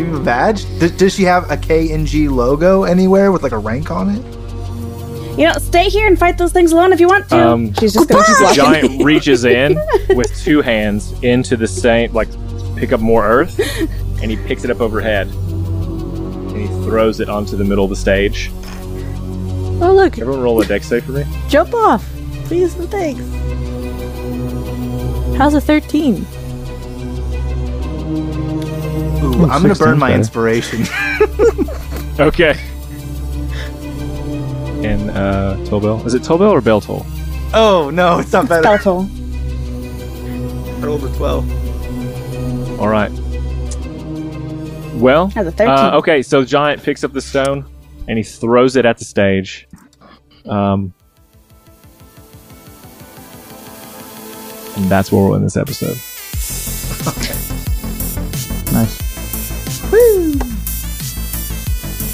[0.00, 0.64] You have a badge?
[0.78, 5.38] Does, does she have a KNG logo anywhere with like a rank on it?
[5.38, 7.38] You know, stay here and fight those things alone if you want to.
[7.48, 9.74] Um, She's just gonna keep The giant reaches in
[10.10, 12.28] with two hands into the same, like,
[12.76, 13.58] pick up more earth,
[14.22, 17.96] and he picks it up overhead, and he throws it onto the middle of the
[17.96, 18.50] stage.
[19.82, 21.24] Oh look, Everyone, roll a dex save for me.
[21.48, 22.04] jump off,
[22.44, 23.20] please and thanks.
[25.36, 26.26] How's a thirteen?
[29.40, 30.18] Ooh, I'm gonna burn my better.
[30.18, 30.84] inspiration.
[32.20, 32.50] Okay.
[34.84, 37.06] And uh, Tolbell, is it Tolbell or Beltol?
[37.54, 38.62] oh no, it's not better.
[38.68, 39.08] Beltol.
[40.82, 41.48] I rolled a twelve.
[42.78, 43.10] All right.
[45.00, 45.68] Well, Has a 13.
[45.68, 46.20] uh, okay.
[46.22, 47.64] So giant picks up the stone
[48.06, 49.66] and he throws it at the stage.
[50.44, 50.92] Um,
[54.76, 55.96] and that's where we'll end this episode.
[57.08, 57.32] Okay.
[58.74, 59.09] Nice.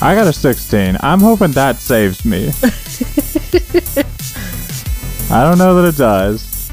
[0.07, 0.99] I got a 16.
[1.01, 2.47] I'm hoping that saves me.
[5.35, 6.71] I don't know that it does.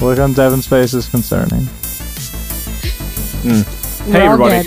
[0.00, 1.64] Look on Devin's face is concerning.
[3.42, 4.62] Hey, everybody.
[4.62, 4.66] dead.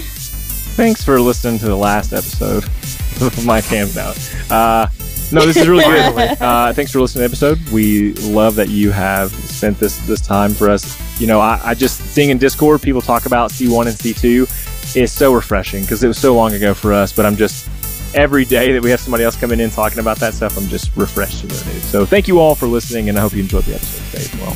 [0.75, 2.65] Thanks for listening to the last episode
[3.21, 4.19] of My Camp Out.
[4.51, 4.87] Uh,
[5.31, 6.37] no, this is really good.
[6.41, 7.71] Uh, thanks for listening to the episode.
[7.71, 10.99] We love that you have spent this this time for us.
[11.21, 15.13] You know, I, I just seeing in Discord people talk about C1 and C2 is
[15.13, 17.13] so refreshing because it was so long ago for us.
[17.13, 17.69] But I'm just
[18.15, 20.95] every day that we have somebody else coming in talking about that stuff, I'm just
[20.95, 21.83] refreshed to know news.
[21.83, 24.35] So thank you all for listening, and I hope you enjoyed the episode today as
[24.41, 24.53] well.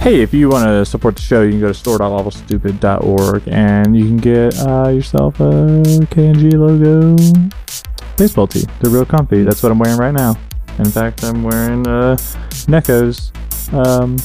[0.00, 4.04] Hey, if you want to support the show, you can go to store.lawfulstupid.org and you
[4.04, 5.82] can get uh, yourself a
[6.12, 7.16] KNG logo
[8.16, 8.64] baseball tee.
[8.80, 9.42] They're real comfy.
[9.42, 10.38] That's what I'm wearing right now.
[10.78, 12.16] In fact, I'm wearing uh,
[12.68, 13.32] Neko's
[13.72, 14.16] um,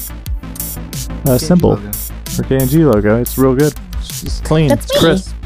[1.26, 1.92] uh, symbol logo.
[1.92, 3.20] for KNG logo.
[3.20, 3.74] It's real good.
[3.98, 4.70] It's, it's clean.
[4.70, 5.43] That's it's me.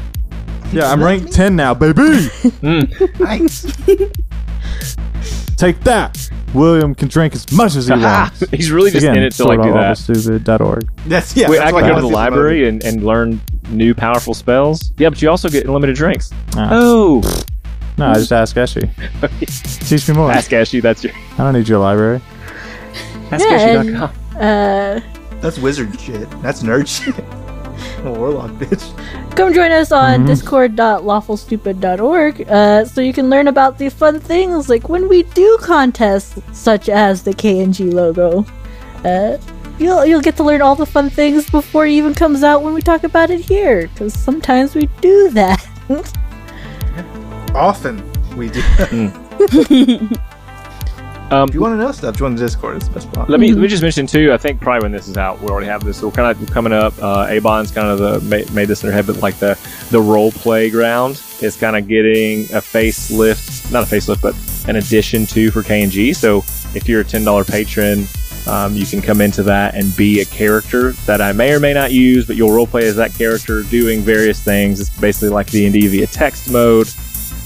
[0.70, 0.74] Crisp.
[0.76, 2.28] Yeah, I'm ranked 10 now, baby.
[3.18, 3.66] Nice.
[5.56, 6.30] Take that.
[6.54, 8.40] William can drink as much as he wants.
[8.50, 9.98] He's really just Again, in it to like do that.
[9.98, 10.88] store.lawfulstupid.org.
[11.06, 11.50] That's yeah.
[11.50, 13.92] Wait, that's I why can go to the was getting library and, and learn new
[13.94, 14.92] powerful spells.
[14.98, 16.30] Yeah, but you also get unlimited drinks.
[16.54, 16.68] Ah.
[16.70, 17.22] Oh,
[17.98, 18.88] No, I just ask Eshy.
[19.88, 20.30] Teach me more.
[20.30, 22.20] Ask Ashley, that's your I don't need your library.
[23.30, 24.12] Yeah, AskAshley.com.
[24.40, 25.06] and Uh,
[25.40, 26.30] That's wizard shit.
[26.40, 27.14] That's nerd shit.
[28.04, 28.84] A warlock bitch.
[29.36, 30.26] come join us on Mhm.
[30.26, 36.38] discord.lawfulstupid.org uh, so you can learn about the fun things like when we do contests
[36.52, 38.44] such as the KNG logo.
[39.04, 39.36] Uh,
[39.78, 42.74] you'll you'll get to learn all the fun things before it even comes out when
[42.74, 45.64] we talk about it here because sometimes we do that.
[47.54, 48.02] Often
[48.36, 48.62] we do.
[51.30, 52.76] Um, if you want to know stuff, join the Discord.
[52.76, 53.28] It's the best spot.
[53.28, 54.32] Let me let me just mention too.
[54.32, 55.98] I think probably when this is out, we already have this.
[55.98, 56.94] So kind of coming up.
[57.02, 59.58] Uh, Avon's kind of the made, made this in their head, but like the
[59.90, 64.34] the role playground is kind of getting a facelift, not a facelift, but
[64.68, 66.14] an addition to for K and G.
[66.14, 66.38] So
[66.74, 68.06] if you're a ten dollar patron,
[68.46, 71.74] um, you can come into that and be a character that I may or may
[71.74, 74.80] not use, but you'll role play as that character doing various things.
[74.80, 76.88] It's basically like D and D via text mode.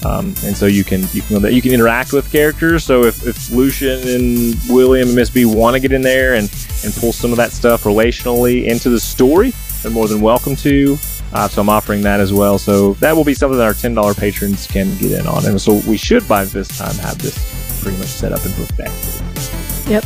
[0.05, 2.83] Um, and so you can you can you can interact with characters.
[2.83, 6.51] So if, if Lucian and William and Miss B want to get in there and
[6.83, 10.97] and pull some of that stuff relationally into the story, they're more than welcome to.
[11.31, 12.57] Uh, so I'm offering that as well.
[12.57, 15.45] So that will be something that our ten dollar patrons can get in on.
[15.45, 19.89] And so we should by this time have this pretty much set up and perfected.
[19.89, 20.03] Yep.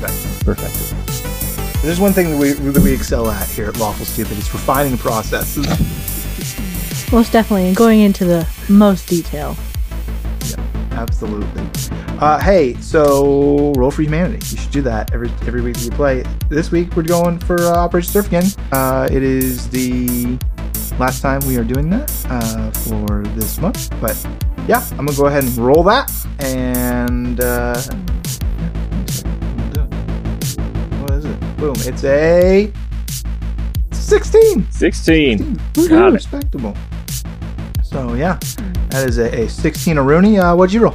[0.00, 0.44] Perfect.
[0.44, 1.82] Perfect.
[1.82, 4.98] There's one thing that we that we excel at here at Lawful Stupid is refining
[4.98, 5.66] processes.
[7.10, 9.56] Most definitely, and going into the most detail.
[10.92, 11.62] Absolutely.
[12.20, 14.44] Uh, hey, so roll for humanity.
[14.50, 16.22] You should do that every every week you play.
[16.48, 18.44] This week we're going for uh, Operation Surf again.
[18.72, 20.38] Uh, it is the
[20.98, 23.90] last time we are doing that uh, for this month.
[24.00, 24.16] But
[24.66, 26.10] yeah, I'm gonna go ahead and roll that.
[26.40, 27.80] And uh,
[31.00, 31.56] what is it?
[31.56, 31.74] Boom!
[31.78, 32.70] It's a
[33.92, 34.70] 16.
[34.72, 35.38] 16.
[35.38, 36.12] Woohoo, Got it.
[36.14, 36.76] respectable.
[37.88, 38.38] So yeah,
[38.90, 40.38] that is a, a 16 a Rooney.
[40.38, 40.94] Uh, what'd you roll?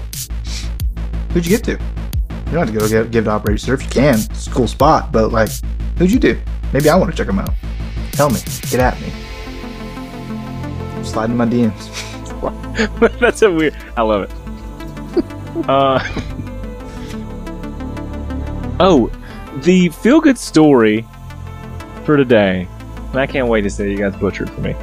[1.32, 1.72] Who'd you get to?
[1.72, 1.80] You
[2.52, 3.82] don't have to go give, give it to Operation Surf.
[3.82, 4.20] You can.
[4.20, 5.50] It's a cool spot, but like,
[5.98, 6.40] who'd you do?
[6.72, 7.50] Maybe I want to check them out.
[8.12, 8.40] Tell me.
[8.70, 9.10] Get at me.
[11.04, 11.90] Slide in my DMs.
[13.20, 13.76] That's a weird.
[13.98, 14.32] I love it.
[15.68, 16.00] uh,
[18.80, 19.10] oh,
[19.64, 21.08] the feel good story
[22.06, 22.68] for today.
[23.10, 24.76] And I can't wait to say you guys butchered for me.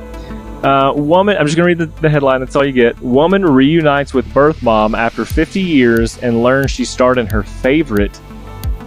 [0.62, 2.40] Uh, woman, I'm just gonna read the, the headline.
[2.40, 3.00] That's all you get.
[3.00, 8.20] Woman reunites with birth mom after 50 years and learns she starred in her favorite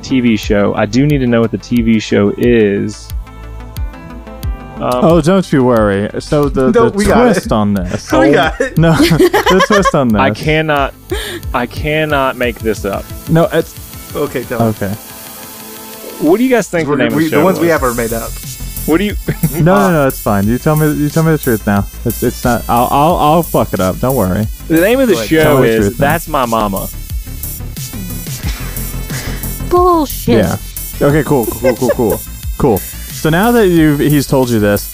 [0.02, 0.76] TV show.
[0.76, 3.10] I do need to know what the TV show is.
[4.76, 6.10] Um, oh, don't you worry.
[6.22, 8.12] So the, No, the we got twist on this.
[8.12, 8.78] We got it.
[8.78, 10.20] No, the twist on this.
[10.20, 10.94] I cannot,
[11.54, 13.06] I cannot make this up.
[13.30, 14.44] No, it's okay.
[14.44, 14.94] Tell okay.
[16.20, 17.94] What do you guys think the We're- of the show the ones we have are
[17.94, 18.30] made up.
[18.86, 19.16] What do you?
[19.54, 20.48] No, no, no, it's fine.
[20.48, 20.92] You tell me.
[20.94, 21.86] You tell me the truth now.
[22.06, 22.68] It's it's not.
[22.68, 24.00] I'll I'll, I'll fuck it up.
[24.00, 24.46] Don't worry.
[24.68, 26.08] The name of the Go show me the is truth now.
[26.08, 26.90] "That's My Mama."
[29.70, 30.38] Bullshit.
[30.40, 30.58] Yeah.
[31.02, 31.24] Okay.
[31.24, 31.46] Cool.
[31.46, 31.76] Cool.
[31.76, 31.90] Cool.
[31.92, 32.22] Cool.
[32.58, 32.78] cool.
[32.78, 34.94] So now that you've he's told you this,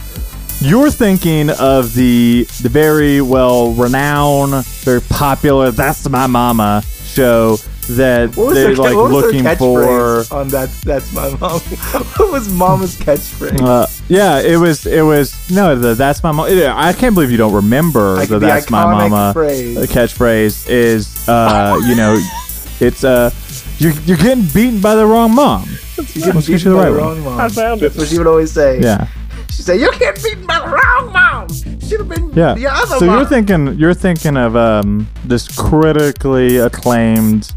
[0.62, 7.58] you're thinking of the the very well renowned, very popular "That's My Mama" show
[7.98, 10.24] that was they're their, like what was looking their for.
[10.32, 10.70] on that?
[10.84, 11.60] That's my mom.
[12.18, 13.62] what was Mama's catchphrase?
[13.62, 14.86] Uh, yeah, it was.
[14.86, 15.76] It was no.
[15.76, 16.48] The that's my mom.
[16.50, 19.78] I can't believe you don't remember Like, the the that's my iconic mama phrase.
[19.78, 20.70] uh, catchphrase.
[20.70, 22.18] Is uh, you know,
[22.80, 23.32] it's uh,
[23.78, 25.66] you're you're getting beaten by the wrong mom.
[25.66, 27.40] You Let's get get you beaten the by right the wrong mom.
[27.42, 27.86] I found it.
[27.90, 28.80] That's what she would always say.
[28.82, 29.08] Yeah,
[29.50, 31.50] She said, "You get beaten by the wrong mom.
[31.82, 32.54] Should have been yeah.
[32.54, 37.52] the other So mom." you're thinking you're thinking of um this critically acclaimed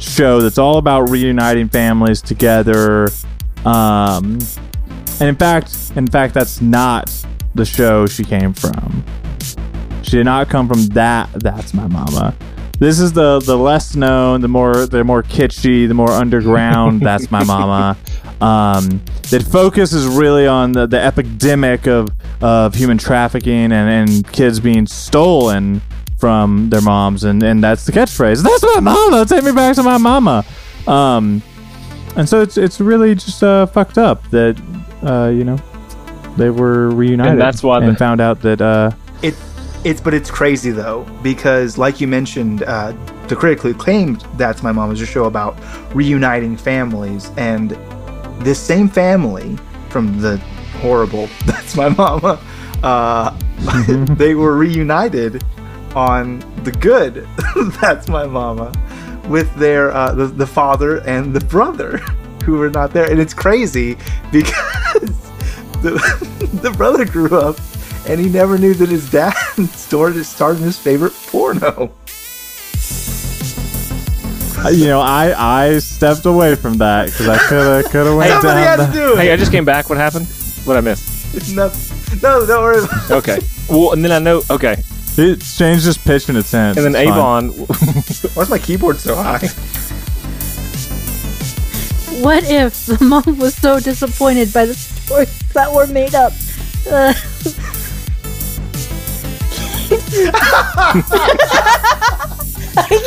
[0.00, 3.08] show that's all about reuniting families together.
[3.64, 4.38] Um,
[5.20, 7.14] and in fact, in fact, that's not
[7.54, 9.04] the show she came from.
[10.02, 11.30] She did not come from that.
[11.34, 12.34] That's my mama.
[12.78, 17.00] This is the the less known, the more the more kitschy, the more underground.
[17.02, 17.96] that's my mama.
[18.40, 22.08] Um, that focuses really on the, the epidemic of
[22.40, 25.82] of human trafficking and, and kids being stolen
[26.20, 28.42] from their moms, and, and that's the catchphrase.
[28.42, 29.24] That's my mama.
[29.26, 30.44] Take me back to my mama.
[30.86, 31.42] Um,
[32.16, 34.60] and so it's it's really just uh, fucked up that
[35.02, 35.58] uh, you know
[36.36, 38.90] they were reunited, And that's why and the- found out that uh,
[39.22, 39.34] It,
[39.84, 42.92] it's but it's crazy though because, like you mentioned, uh,
[43.28, 45.56] the critically acclaimed "That's My Mom" is a show about
[45.94, 47.70] reuniting families, and
[48.40, 49.56] this same family
[49.88, 50.36] from the
[50.82, 52.38] horrible "That's My Mama,"
[52.82, 53.30] uh,
[54.16, 55.44] they were reunited
[55.94, 57.26] on the good
[57.80, 58.72] "That's My Mama"
[59.28, 61.98] with their uh, the, the father and the brother
[62.44, 63.94] who were not there, and it's crazy
[64.32, 65.10] because
[65.82, 67.56] the, the brother grew up
[68.08, 69.32] and he never knew that his dad
[69.74, 71.92] started started his favorite porno.
[74.72, 75.34] you know, I
[75.66, 78.78] I stepped away from that because I could have could have went Somebody down.
[78.78, 79.18] had to the- do it.
[79.18, 79.88] Hey, I just came back.
[79.88, 80.26] What happened?
[80.64, 81.54] What I missed?
[81.54, 81.70] no,
[82.22, 82.82] no, don't worry.
[82.84, 83.10] About.
[83.12, 83.38] Okay.
[83.68, 84.42] Well, and then I know.
[84.50, 84.82] Okay.
[85.20, 86.78] It changed just pitch in its hands.
[86.78, 87.44] And then It's fine.
[87.44, 87.48] Avon.
[88.34, 89.38] Why's my keyboard so high?
[92.22, 96.32] What if the mom was so disappointed by the stories that were made up?
[96.90, 97.12] Uh,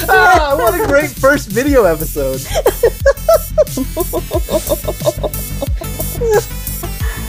[0.10, 2.42] ah, what a great first video episode.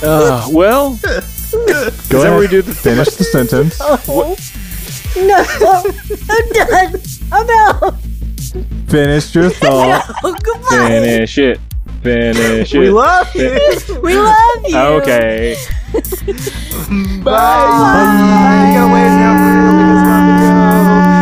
[0.03, 1.09] Uh, well, Go
[1.69, 2.11] ahead.
[2.11, 3.79] where we do the Finish the sentence.
[3.81, 4.37] oh.
[5.17, 5.45] No,
[6.29, 7.01] I'm done.
[7.31, 7.95] I'm out.
[8.89, 10.11] Finish your thought.
[10.25, 10.89] Oh, goodbye.
[10.89, 11.61] finish it?
[12.03, 12.79] Finish it.
[12.79, 13.51] We love you.
[14.03, 14.35] We love
[14.67, 14.77] you.
[14.77, 15.57] Okay.
[17.23, 17.63] Bye.
[18.67, 20.53] You gotta wave now for real because it's my video.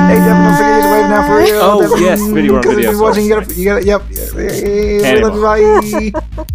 [0.09, 1.61] Hey, Devin, don't forget to wave now for real.
[1.63, 4.03] Oh, Devin, yes, video on because if you're watching, you gotta, you gotta, yep.
[4.35, 6.13] We love you.
[6.13, 6.45] Bye.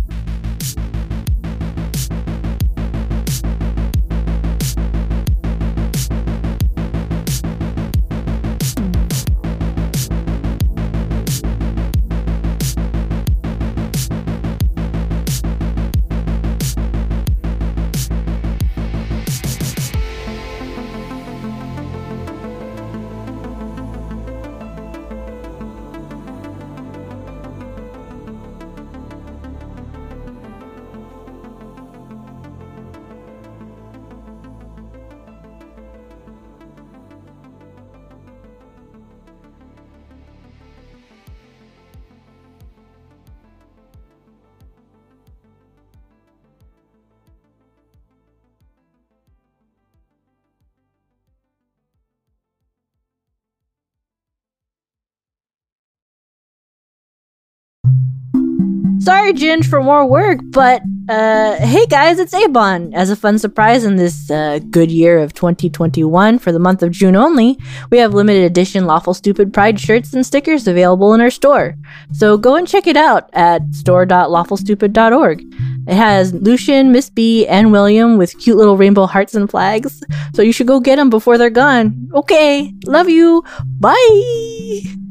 [59.07, 62.93] Sorry, Ginge, for more work, but uh, hey guys, it's Abon.
[62.93, 66.91] As a fun surprise in this uh, good year of 2021 for the month of
[66.91, 67.57] June only,
[67.89, 71.77] we have limited edition Lawful Stupid Pride shirts and stickers available in our store.
[72.11, 75.41] So go and check it out at store.lawfulstupid.org.
[75.87, 80.03] It has Lucian, Miss B, and William with cute little rainbow hearts and flags.
[80.35, 82.09] So you should go get them before they're gone.
[82.13, 83.45] Okay, love you.
[83.79, 85.06] Bye.